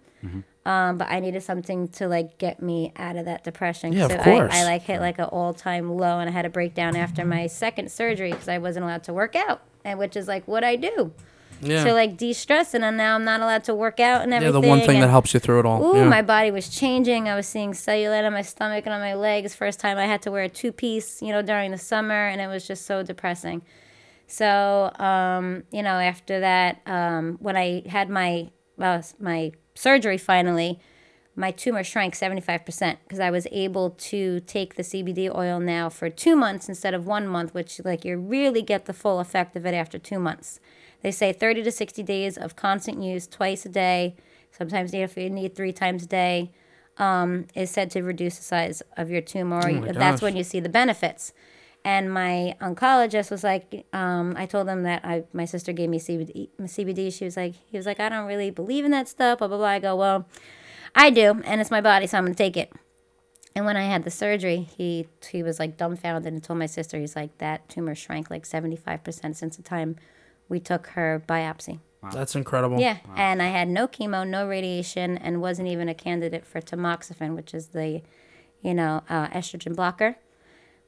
[0.66, 3.92] Um, but I needed something to like get me out of that depression.
[3.92, 4.54] Yeah, of 'cause course.
[4.54, 7.26] I, I like hit like an all time low, and I had a breakdown after
[7.26, 10.64] my second surgery because I wasn't allowed to work out, and which is like what
[10.64, 11.12] I do
[11.62, 11.84] Yeah.
[11.84, 14.38] to like de stress, and then now I'm not allowed to work out and yeah,
[14.38, 14.62] everything.
[14.62, 15.84] the one thing that helps you through it all.
[15.86, 16.06] Ooh, yeah.
[16.08, 17.28] my body was changing.
[17.28, 19.54] I was seeing cellulite on my stomach and on my legs.
[19.54, 22.40] First time I had to wear a two piece, you know, during the summer, and
[22.40, 23.62] it was just so depressing.
[24.28, 28.50] So, um, you know, after that, um, when I had my
[28.80, 30.80] uh, my surgery finally,
[31.36, 36.10] my tumor shrank 75% because I was able to take the CBD oil now for
[36.10, 39.66] two months instead of one month, which, like, you really get the full effect of
[39.66, 40.60] it after two months.
[41.02, 44.16] They say 30 to 60 days of constant use twice a day,
[44.52, 46.52] sometimes if you need three times a day,
[46.98, 49.62] um, is said to reduce the size of your tumor.
[49.68, 50.22] Oh That's gosh.
[50.22, 51.34] when you see the benefits.
[51.86, 56.00] And my oncologist was like, um, I told him that I, my sister gave me
[56.00, 57.14] CBD, CBD.
[57.14, 59.58] She was like, he was like, I don't really believe in that stuff, blah, blah,
[59.58, 59.68] blah.
[59.68, 60.26] I go, well,
[60.96, 62.72] I do, and it's my body, so I'm going to take it.
[63.56, 67.00] And when I had the surgery, he he was like dumbfounded and told my sister,
[67.00, 69.96] he's like, that tumor shrank like 75% since the time
[70.50, 71.80] we took her biopsy.
[72.02, 72.10] Wow.
[72.12, 72.80] That's incredible.
[72.80, 77.36] Yeah, and I had no chemo, no radiation, and wasn't even a candidate for tamoxifen,
[77.36, 78.02] which is the,
[78.62, 80.18] you know, uh, estrogen blocker,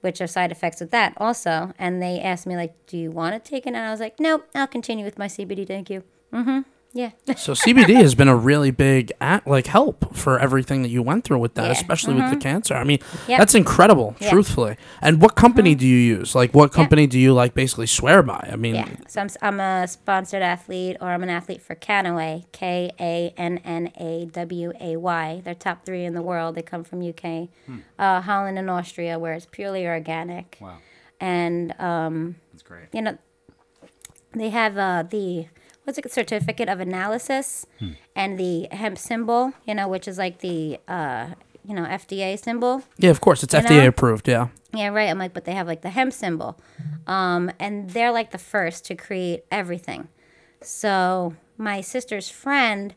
[0.02, 1.74] which are side effects with that also.
[1.80, 4.20] And they asked me like, "Do you want to take it?" And I was like,
[4.20, 6.62] "Nope, I'll continue with my CBD, thank you." Mm-hmm.
[6.98, 7.12] Yeah.
[7.36, 11.26] So CBD has been a really big at, like help for everything that you went
[11.26, 11.72] through with that, Yeah.
[11.74, 12.74] especially with the cancer.
[12.74, 13.38] I mean, Yep.
[13.40, 14.30] that's incredible, Yeah.
[14.30, 14.78] truthfully.
[15.02, 16.36] And what company do you use?
[16.36, 18.48] Like, what company do you like basically swear by?
[18.50, 18.88] I mean, Yeah.
[19.10, 23.34] So I'm, s- I'm a sponsored athlete, or I'm an athlete for Kannaway, K A
[23.36, 25.42] N N A W A Y.
[25.44, 26.56] They're top three in the world.
[26.56, 27.50] They come from UK,
[28.00, 30.58] uh, Holland, and Austria, where it's purely organic.
[30.62, 30.78] Wow,
[31.20, 32.86] And um, that's great.
[32.94, 33.18] you know,
[34.34, 35.48] they have uh, the
[35.86, 37.66] what's it certificate of analysis
[38.16, 41.28] and the hemp symbol, you know, which is like the uh,
[41.64, 42.84] you know FDA symbol.
[42.98, 43.88] yeah, of course, it's You FDA know?
[43.88, 44.28] approved.
[44.28, 44.50] Yeah.
[44.74, 45.10] Yeah, right.
[45.10, 46.60] I'm like, but they have like the hemp symbol,
[47.08, 50.10] um, and they're like the first to create everything.
[50.62, 52.94] So my sister's friend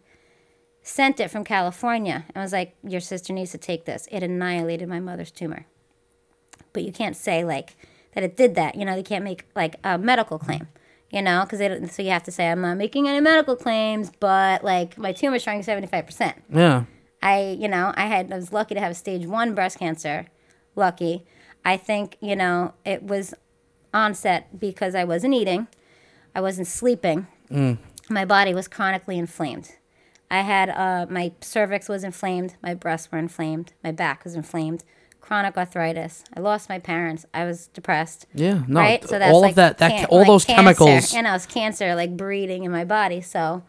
[0.83, 4.09] sent it from California and was like, "Your sister needs to take this.
[4.11, 5.67] It annihilated my mother's tumor."
[6.73, 7.77] But you can't say like
[8.15, 8.75] that it did that.
[8.75, 10.69] You know, they can't make like a medical claim.
[11.11, 14.63] You know, because so you have to say I'm not making any medical claims, but
[14.63, 16.37] like my tumor seventy five percent.
[16.53, 16.85] Yeah.
[17.23, 20.27] I, you know, I had I was lucky to have stage one breast cancer.
[20.77, 21.27] Lucky.
[21.65, 23.35] I think, you know, it was
[23.93, 25.67] onset because I wasn't eating.
[26.35, 27.27] I wasn't sleeping.
[28.11, 29.73] My body was chronically inflamed.
[30.31, 34.85] I had uh, my cervix was inflamed, my breasts were inflamed, my back was inflamed,
[35.21, 36.25] chronic arthritis.
[36.37, 37.27] I lost my parents.
[37.35, 38.27] I was depressed.
[38.35, 38.63] Yeah.
[38.67, 38.81] No.
[38.81, 39.07] right?
[39.07, 39.79] So that's all like of that.
[39.79, 40.63] That can- all like those cancer.
[40.63, 41.15] chemicals.
[41.15, 43.21] And I was cancer like breeding in my body.
[43.21, 43.63] So,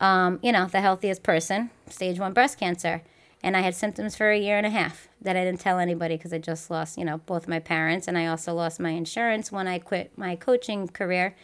[0.00, 3.02] um, you know, the healthiest person, stage one breast cancer.
[3.42, 6.16] And I had symptoms for a year and a half that I didn't tell anybody
[6.16, 8.06] because I just lost, you know, both my parents.
[8.06, 11.34] And I also lost my insurance when I quit my coaching career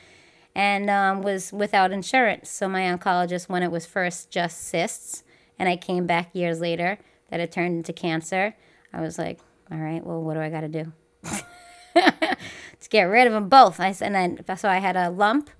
[0.55, 2.51] and um, was without insurance.
[2.51, 5.22] So my oncologist, when it was first just cysts,
[5.59, 6.99] and I came back years later
[7.30, 8.55] that it turned into cancer,
[8.93, 10.93] I was like, all right, well, what do I got to do?
[11.95, 13.80] to get rid of them both.
[13.80, 15.51] I and then so I had a lump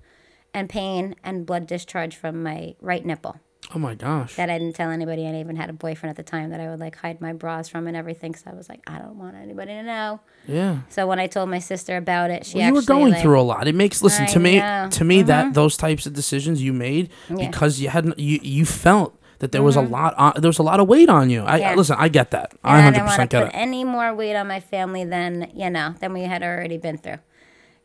[0.53, 3.39] and pain and blood discharge from my right nipple
[3.75, 4.35] oh my gosh.
[4.35, 5.25] that I didn't tell anybody.
[5.25, 7.33] And I even had a boyfriend at the time that I would like hide my
[7.33, 8.35] bras from and everything.
[8.35, 10.21] So I was like, I don't want anybody to know.
[10.47, 10.79] yeah.
[10.89, 13.39] So when I told my sister about it, she Well, you were going like, through
[13.39, 13.67] a lot.
[13.67, 14.59] It makes listen I to me.
[14.59, 14.87] know.
[14.91, 15.53] To me, that mm-hmm.
[15.53, 17.47] those types of decisions you made Yeah.
[17.47, 19.93] because you hadn't you you felt that there was a mm-hmm.
[19.93, 21.43] lot on, there was a lot of weight on you.
[21.43, 21.75] I Yeah.
[21.75, 21.95] listen.
[21.99, 22.53] I get that.
[22.63, 23.57] and I didn't want percent to get put it.
[23.57, 27.19] any more weight on my family than you know than we had already been through.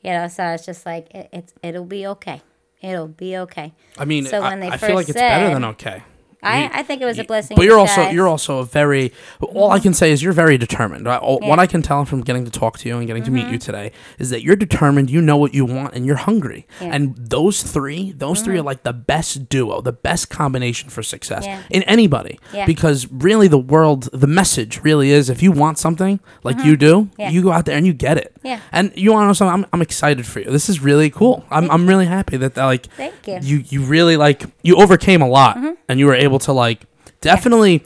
[0.02, 2.42] You know, so it's just like it, it's it'll be okay.
[2.80, 3.72] It'll be okay.
[3.96, 6.02] I mean, So I, when they I feel like first it's better said- than okay.
[6.42, 7.56] I, I think it was a blessing.
[7.56, 9.12] But you're also you're also a very.
[9.40, 11.08] All I can say is you're very determined.
[11.08, 11.50] I- all- What Yeah.
[11.52, 11.60] Mm-hmm.
[11.60, 13.92] I can tell from getting to talk to you and getting to meet you today
[14.18, 15.10] is that you're determined.
[15.10, 16.66] You know what you want, and you're hungry.
[16.80, 16.86] Yeah.
[16.86, 16.94] Mm-hmm.
[16.94, 21.44] And those three, those three are like the best duo, the best combination for success
[21.46, 21.62] Yeah.
[21.70, 22.38] in anybody.
[22.66, 26.92] Because really, the world, the message really is: if you want something like you do,
[26.92, 27.20] Mm-hmm.
[27.20, 27.30] Yeah.
[27.30, 28.34] you go out there and you get it.
[28.42, 28.60] Yeah.
[28.72, 29.64] And you want to know something?
[29.64, 30.50] I'm, I'm excited for you.
[30.50, 31.44] This is really cool.
[31.50, 33.38] I'm, I'm really happy that that, like Thank you.
[33.42, 35.72] you you really like you overcame a lot Mm-hmm.
[35.88, 36.86] and you were able to like
[37.20, 37.82] definitely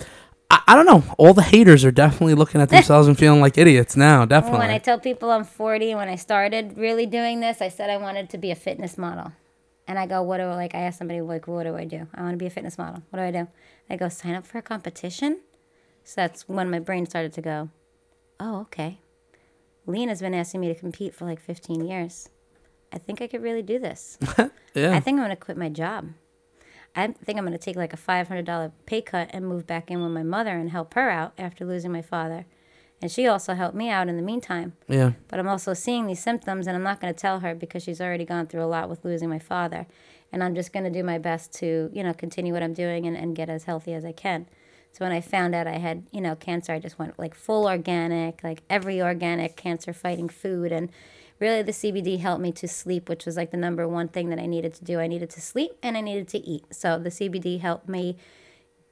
[0.50, 1.14] I, I don't know.
[1.18, 4.24] All the haters are definitely looking at themselves and feeling like idiots now.
[4.24, 4.60] Definitely.
[4.60, 7.96] When I tell people I'm 40, when I started really doing this, I said I
[7.96, 9.32] wanted to be a fitness model.
[9.88, 10.74] And I go, what do I like?
[10.74, 12.08] I asked somebody, like, what do I do?
[12.12, 13.02] I want to be a fitness model.
[13.10, 13.48] What do I do?
[13.88, 15.40] I go, sign up for a competition.
[16.02, 17.70] So that's when my brain started to go,
[18.40, 18.98] oh, okay.
[19.86, 22.28] Lena's been asking me to compete for like 15 years.
[22.92, 24.18] I think I could really do this.
[24.74, 24.92] yeah.
[24.92, 26.08] I think I'm going to quit my job.
[26.96, 30.02] I think I'm going to take like a $500 pay cut and move back in
[30.02, 32.46] with my mother and help her out after losing my father.
[33.02, 34.72] And she also helped me out in the meantime.
[34.88, 35.12] yeah.
[35.28, 38.00] But I'm also seeing these symptoms, and I'm not going to tell her because she's
[38.00, 39.86] already gone through a lot with losing my father.
[40.32, 43.06] And I'm just going to do my best to, you know, continue what I'm doing
[43.06, 44.46] and, and get as healthy as I can.
[44.92, 47.66] So when I found out I had, you know, cancer, I just went like full
[47.66, 50.72] organic, like every organic cancer fighting food.
[50.72, 50.88] And
[51.38, 54.38] really the CBD helped me to sleep, which was like the number one thing that
[54.38, 54.98] I needed to do.
[55.00, 56.64] I needed to sleep and I needed to eat.
[56.70, 58.16] So the CBD helped me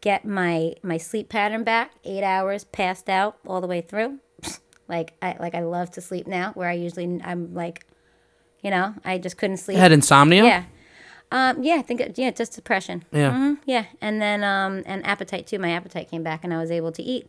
[0.01, 4.19] get my my sleep pattern back, eight hours passed out all the way through.
[4.89, 7.87] like I like I love to sleep now, where I usually I'm like,
[8.63, 9.79] you know, I just couldn't sleep.
[9.79, 10.45] Had insomnia.
[10.45, 10.65] Yeah.
[11.33, 13.05] Um, yeah, I think it, yeah, just depression.
[13.11, 13.33] Yeah.
[13.33, 15.59] hmm yeah, and then um, and appetite too.
[15.59, 17.29] My appetite came back, and I was able to eat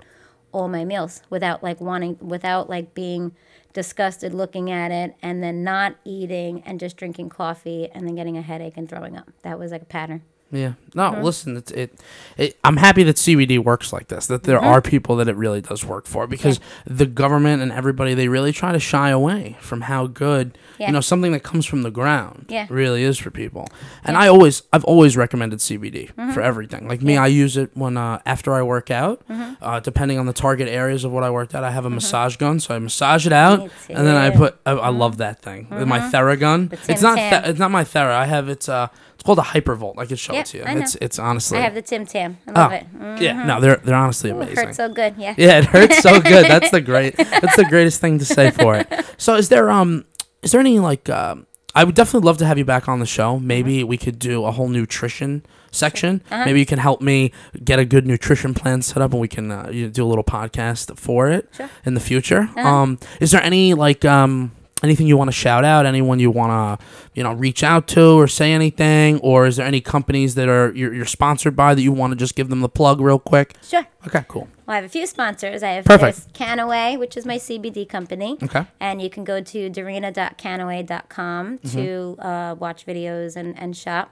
[0.56, 3.36] all my meals without like wanting, without like being
[3.74, 8.38] disgusted looking at it, and then not eating and just drinking coffee, and then getting
[8.38, 9.30] a headache and throwing up.
[9.44, 10.24] That was like a pattern.
[10.56, 10.74] Yeah.
[10.96, 12.00] No, listen, it's, it,
[12.38, 12.58] it.
[12.64, 14.28] I'm happy that CBD works like this.
[14.28, 18.14] That there are people that it really does work for because the government and everybody
[18.14, 20.88] they really try to shy away from how good Yeah.
[20.88, 22.68] you know something that comes from the ground Yeah.
[22.70, 23.68] really is for people.
[24.06, 26.32] And I always, I've always recommended CBD Mm-hmm.
[26.32, 26.88] for everything.
[26.88, 29.22] Like me, I use it when uh, after I work out.
[29.28, 29.54] Mm-hmm.
[29.62, 32.38] Uh, depending on the target areas of what I worked out, I have a massage
[32.38, 34.58] gun, so I massage it out, and then I put.
[34.66, 35.68] I, I love that thing.
[35.70, 36.70] My Theragun.
[36.70, 37.16] The It's not.
[37.18, 38.14] Th- it's not my Thera.
[38.16, 38.88] I have it's uh.
[39.16, 39.98] It's called a Hypervolt.
[39.98, 40.68] I can show Yeah, it.
[40.68, 40.82] I know.
[40.82, 41.58] It's it's honestly.
[41.58, 42.38] I have the Tim Tam.
[42.48, 42.86] I love Oh, it.
[43.00, 43.20] Mm.
[43.22, 45.16] Yeah, no, they're they're honestly Ooh, it hurts so good.
[45.18, 45.34] Yeah.
[45.38, 46.46] yeah, it hurts so good.
[46.50, 47.16] That's the great.
[47.18, 48.88] That's the greatest thing to say for it.
[49.18, 50.06] So, is there um,
[50.44, 53.06] is there any like um, I would definitely love to have you back on the
[53.06, 53.40] show.
[53.40, 53.88] Maybe Uh-huh.
[53.88, 56.22] we could do a whole nutrition section.
[56.32, 57.34] Maybe you can help me
[57.64, 60.08] get a good nutrition plan set up, and we can uh, you know, do a
[60.08, 61.70] little podcast for it Sure.
[61.86, 62.50] in the future.
[62.56, 62.68] Uh-huh.
[62.68, 64.52] Um, is there any like um.
[64.86, 65.88] Anything you want to shout out?
[65.88, 69.20] Anyone you want to, you know, reach out to or say anything?
[69.22, 72.16] Or is there any companies that are you're, you're sponsored by that you want to
[72.16, 73.56] just give them the plug real quick?
[73.64, 73.86] Sure.
[74.06, 74.48] Okay, cool.
[74.68, 75.64] Well, I have a few sponsors.
[75.64, 76.34] I have Perfect.
[76.34, 78.38] Kannaway, which is my CBD company.
[78.44, 78.68] Okay.
[78.80, 84.12] And you can go to derina.kannaway.com to uh, watch videos and, and shop.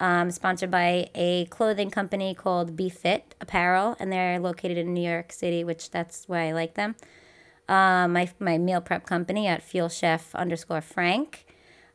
[0.00, 5.06] Um, sponsored by a clothing company called Be Fit Apparel, and they're located in New
[5.06, 6.96] York City, which that's why I like them.
[7.70, 11.46] Uh, my, my meal prep company at Fuel Chef underscore Frank.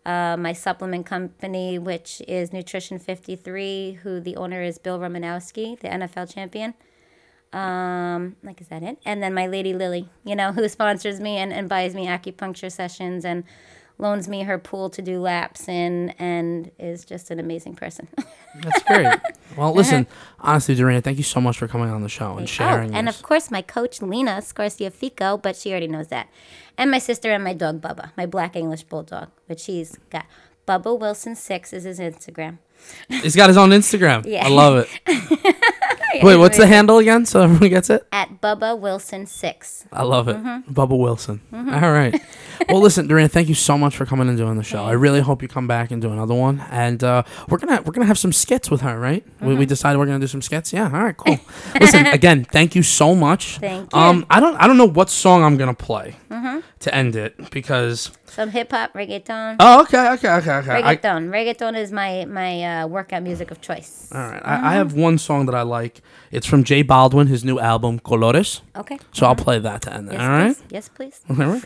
[0.05, 5.89] Uh, my supplement company, which is Nutrition 53, who the owner is Bill Romanowski, the
[5.89, 6.75] NFL champion.
[7.51, 8.99] Um, like, is that it?
[9.03, 12.71] And then my lady Lily, you know, who sponsors me and, and buys me acupuncture
[12.71, 13.43] sessions and
[13.97, 18.07] loans me her pool to do laps in and is just an amazing person.
[18.61, 19.05] That's great.
[19.57, 19.71] Well, uh-huh.
[19.71, 20.07] listen,
[20.39, 22.93] honestly, Dorina, thank you so much for coming on the show and oh, sharing.
[22.93, 23.15] oh, and this.
[23.15, 26.29] of course my coach Lena Fico, but she already knows that.
[26.77, 30.25] And my sister and my dog Bubba, my black English bulldog, which he's got.
[30.67, 32.57] Bubba Wilson six is his Instagram.
[33.07, 34.25] He's got his own Instagram.
[34.35, 34.45] Yeah.
[34.45, 34.89] I love it.
[36.23, 38.05] Wait, what's the handle again so everyone gets it?
[38.11, 39.85] At Bubba Wilson six.
[39.91, 40.35] I love it.
[40.37, 40.73] Mm-hmm.
[40.73, 41.41] Bubba Wilson.
[41.53, 42.21] All right.
[42.69, 44.83] well, listen, Dorina, thank you so much for coming and doing the show.
[44.83, 46.59] I really hope you come back and do another one.
[46.71, 49.23] And uh, we're gonna we're gonna have some skits with her, right?
[49.41, 49.59] We, Mm-hmm.
[49.59, 50.71] we decided we're gonna do some skits.
[50.73, 50.85] Yeah.
[50.85, 51.15] All right.
[51.15, 51.39] Cool.
[51.79, 53.57] listen, again, thank you so much.
[53.59, 53.99] Thank you.
[53.99, 54.19] Mm-hmm.
[54.19, 56.15] Um, I don't I don't know what song I'm gonna play
[56.85, 59.57] to end it because some hip hop reggaeton.
[59.59, 60.81] Oh, okay, okay, okay, okay.
[60.81, 64.09] Reggaeton, I, reggaeton is my my uh, workout music of choice.
[64.11, 64.41] All right.
[64.41, 64.65] mm-hmm.
[64.65, 66.01] I, I, have one song that I like.
[66.31, 68.61] It's from J Balvin, his new album Colores.
[68.75, 68.97] Okay.
[68.97, 69.25] So mm-hmm.
[69.25, 70.13] I'll play that to end it.
[70.13, 70.55] Yes, all right.
[70.55, 70.63] Please.
[70.69, 71.21] Yes, please.
[71.27, 71.59] Oh, all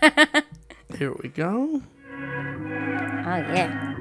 [0.00, 0.44] right.
[0.98, 1.82] Here we go.
[2.12, 3.94] Oh yeah.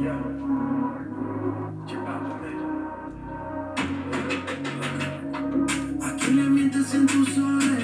[0.00, 0.47] yeah.
[6.28, 7.77] Simplemente en tus horas.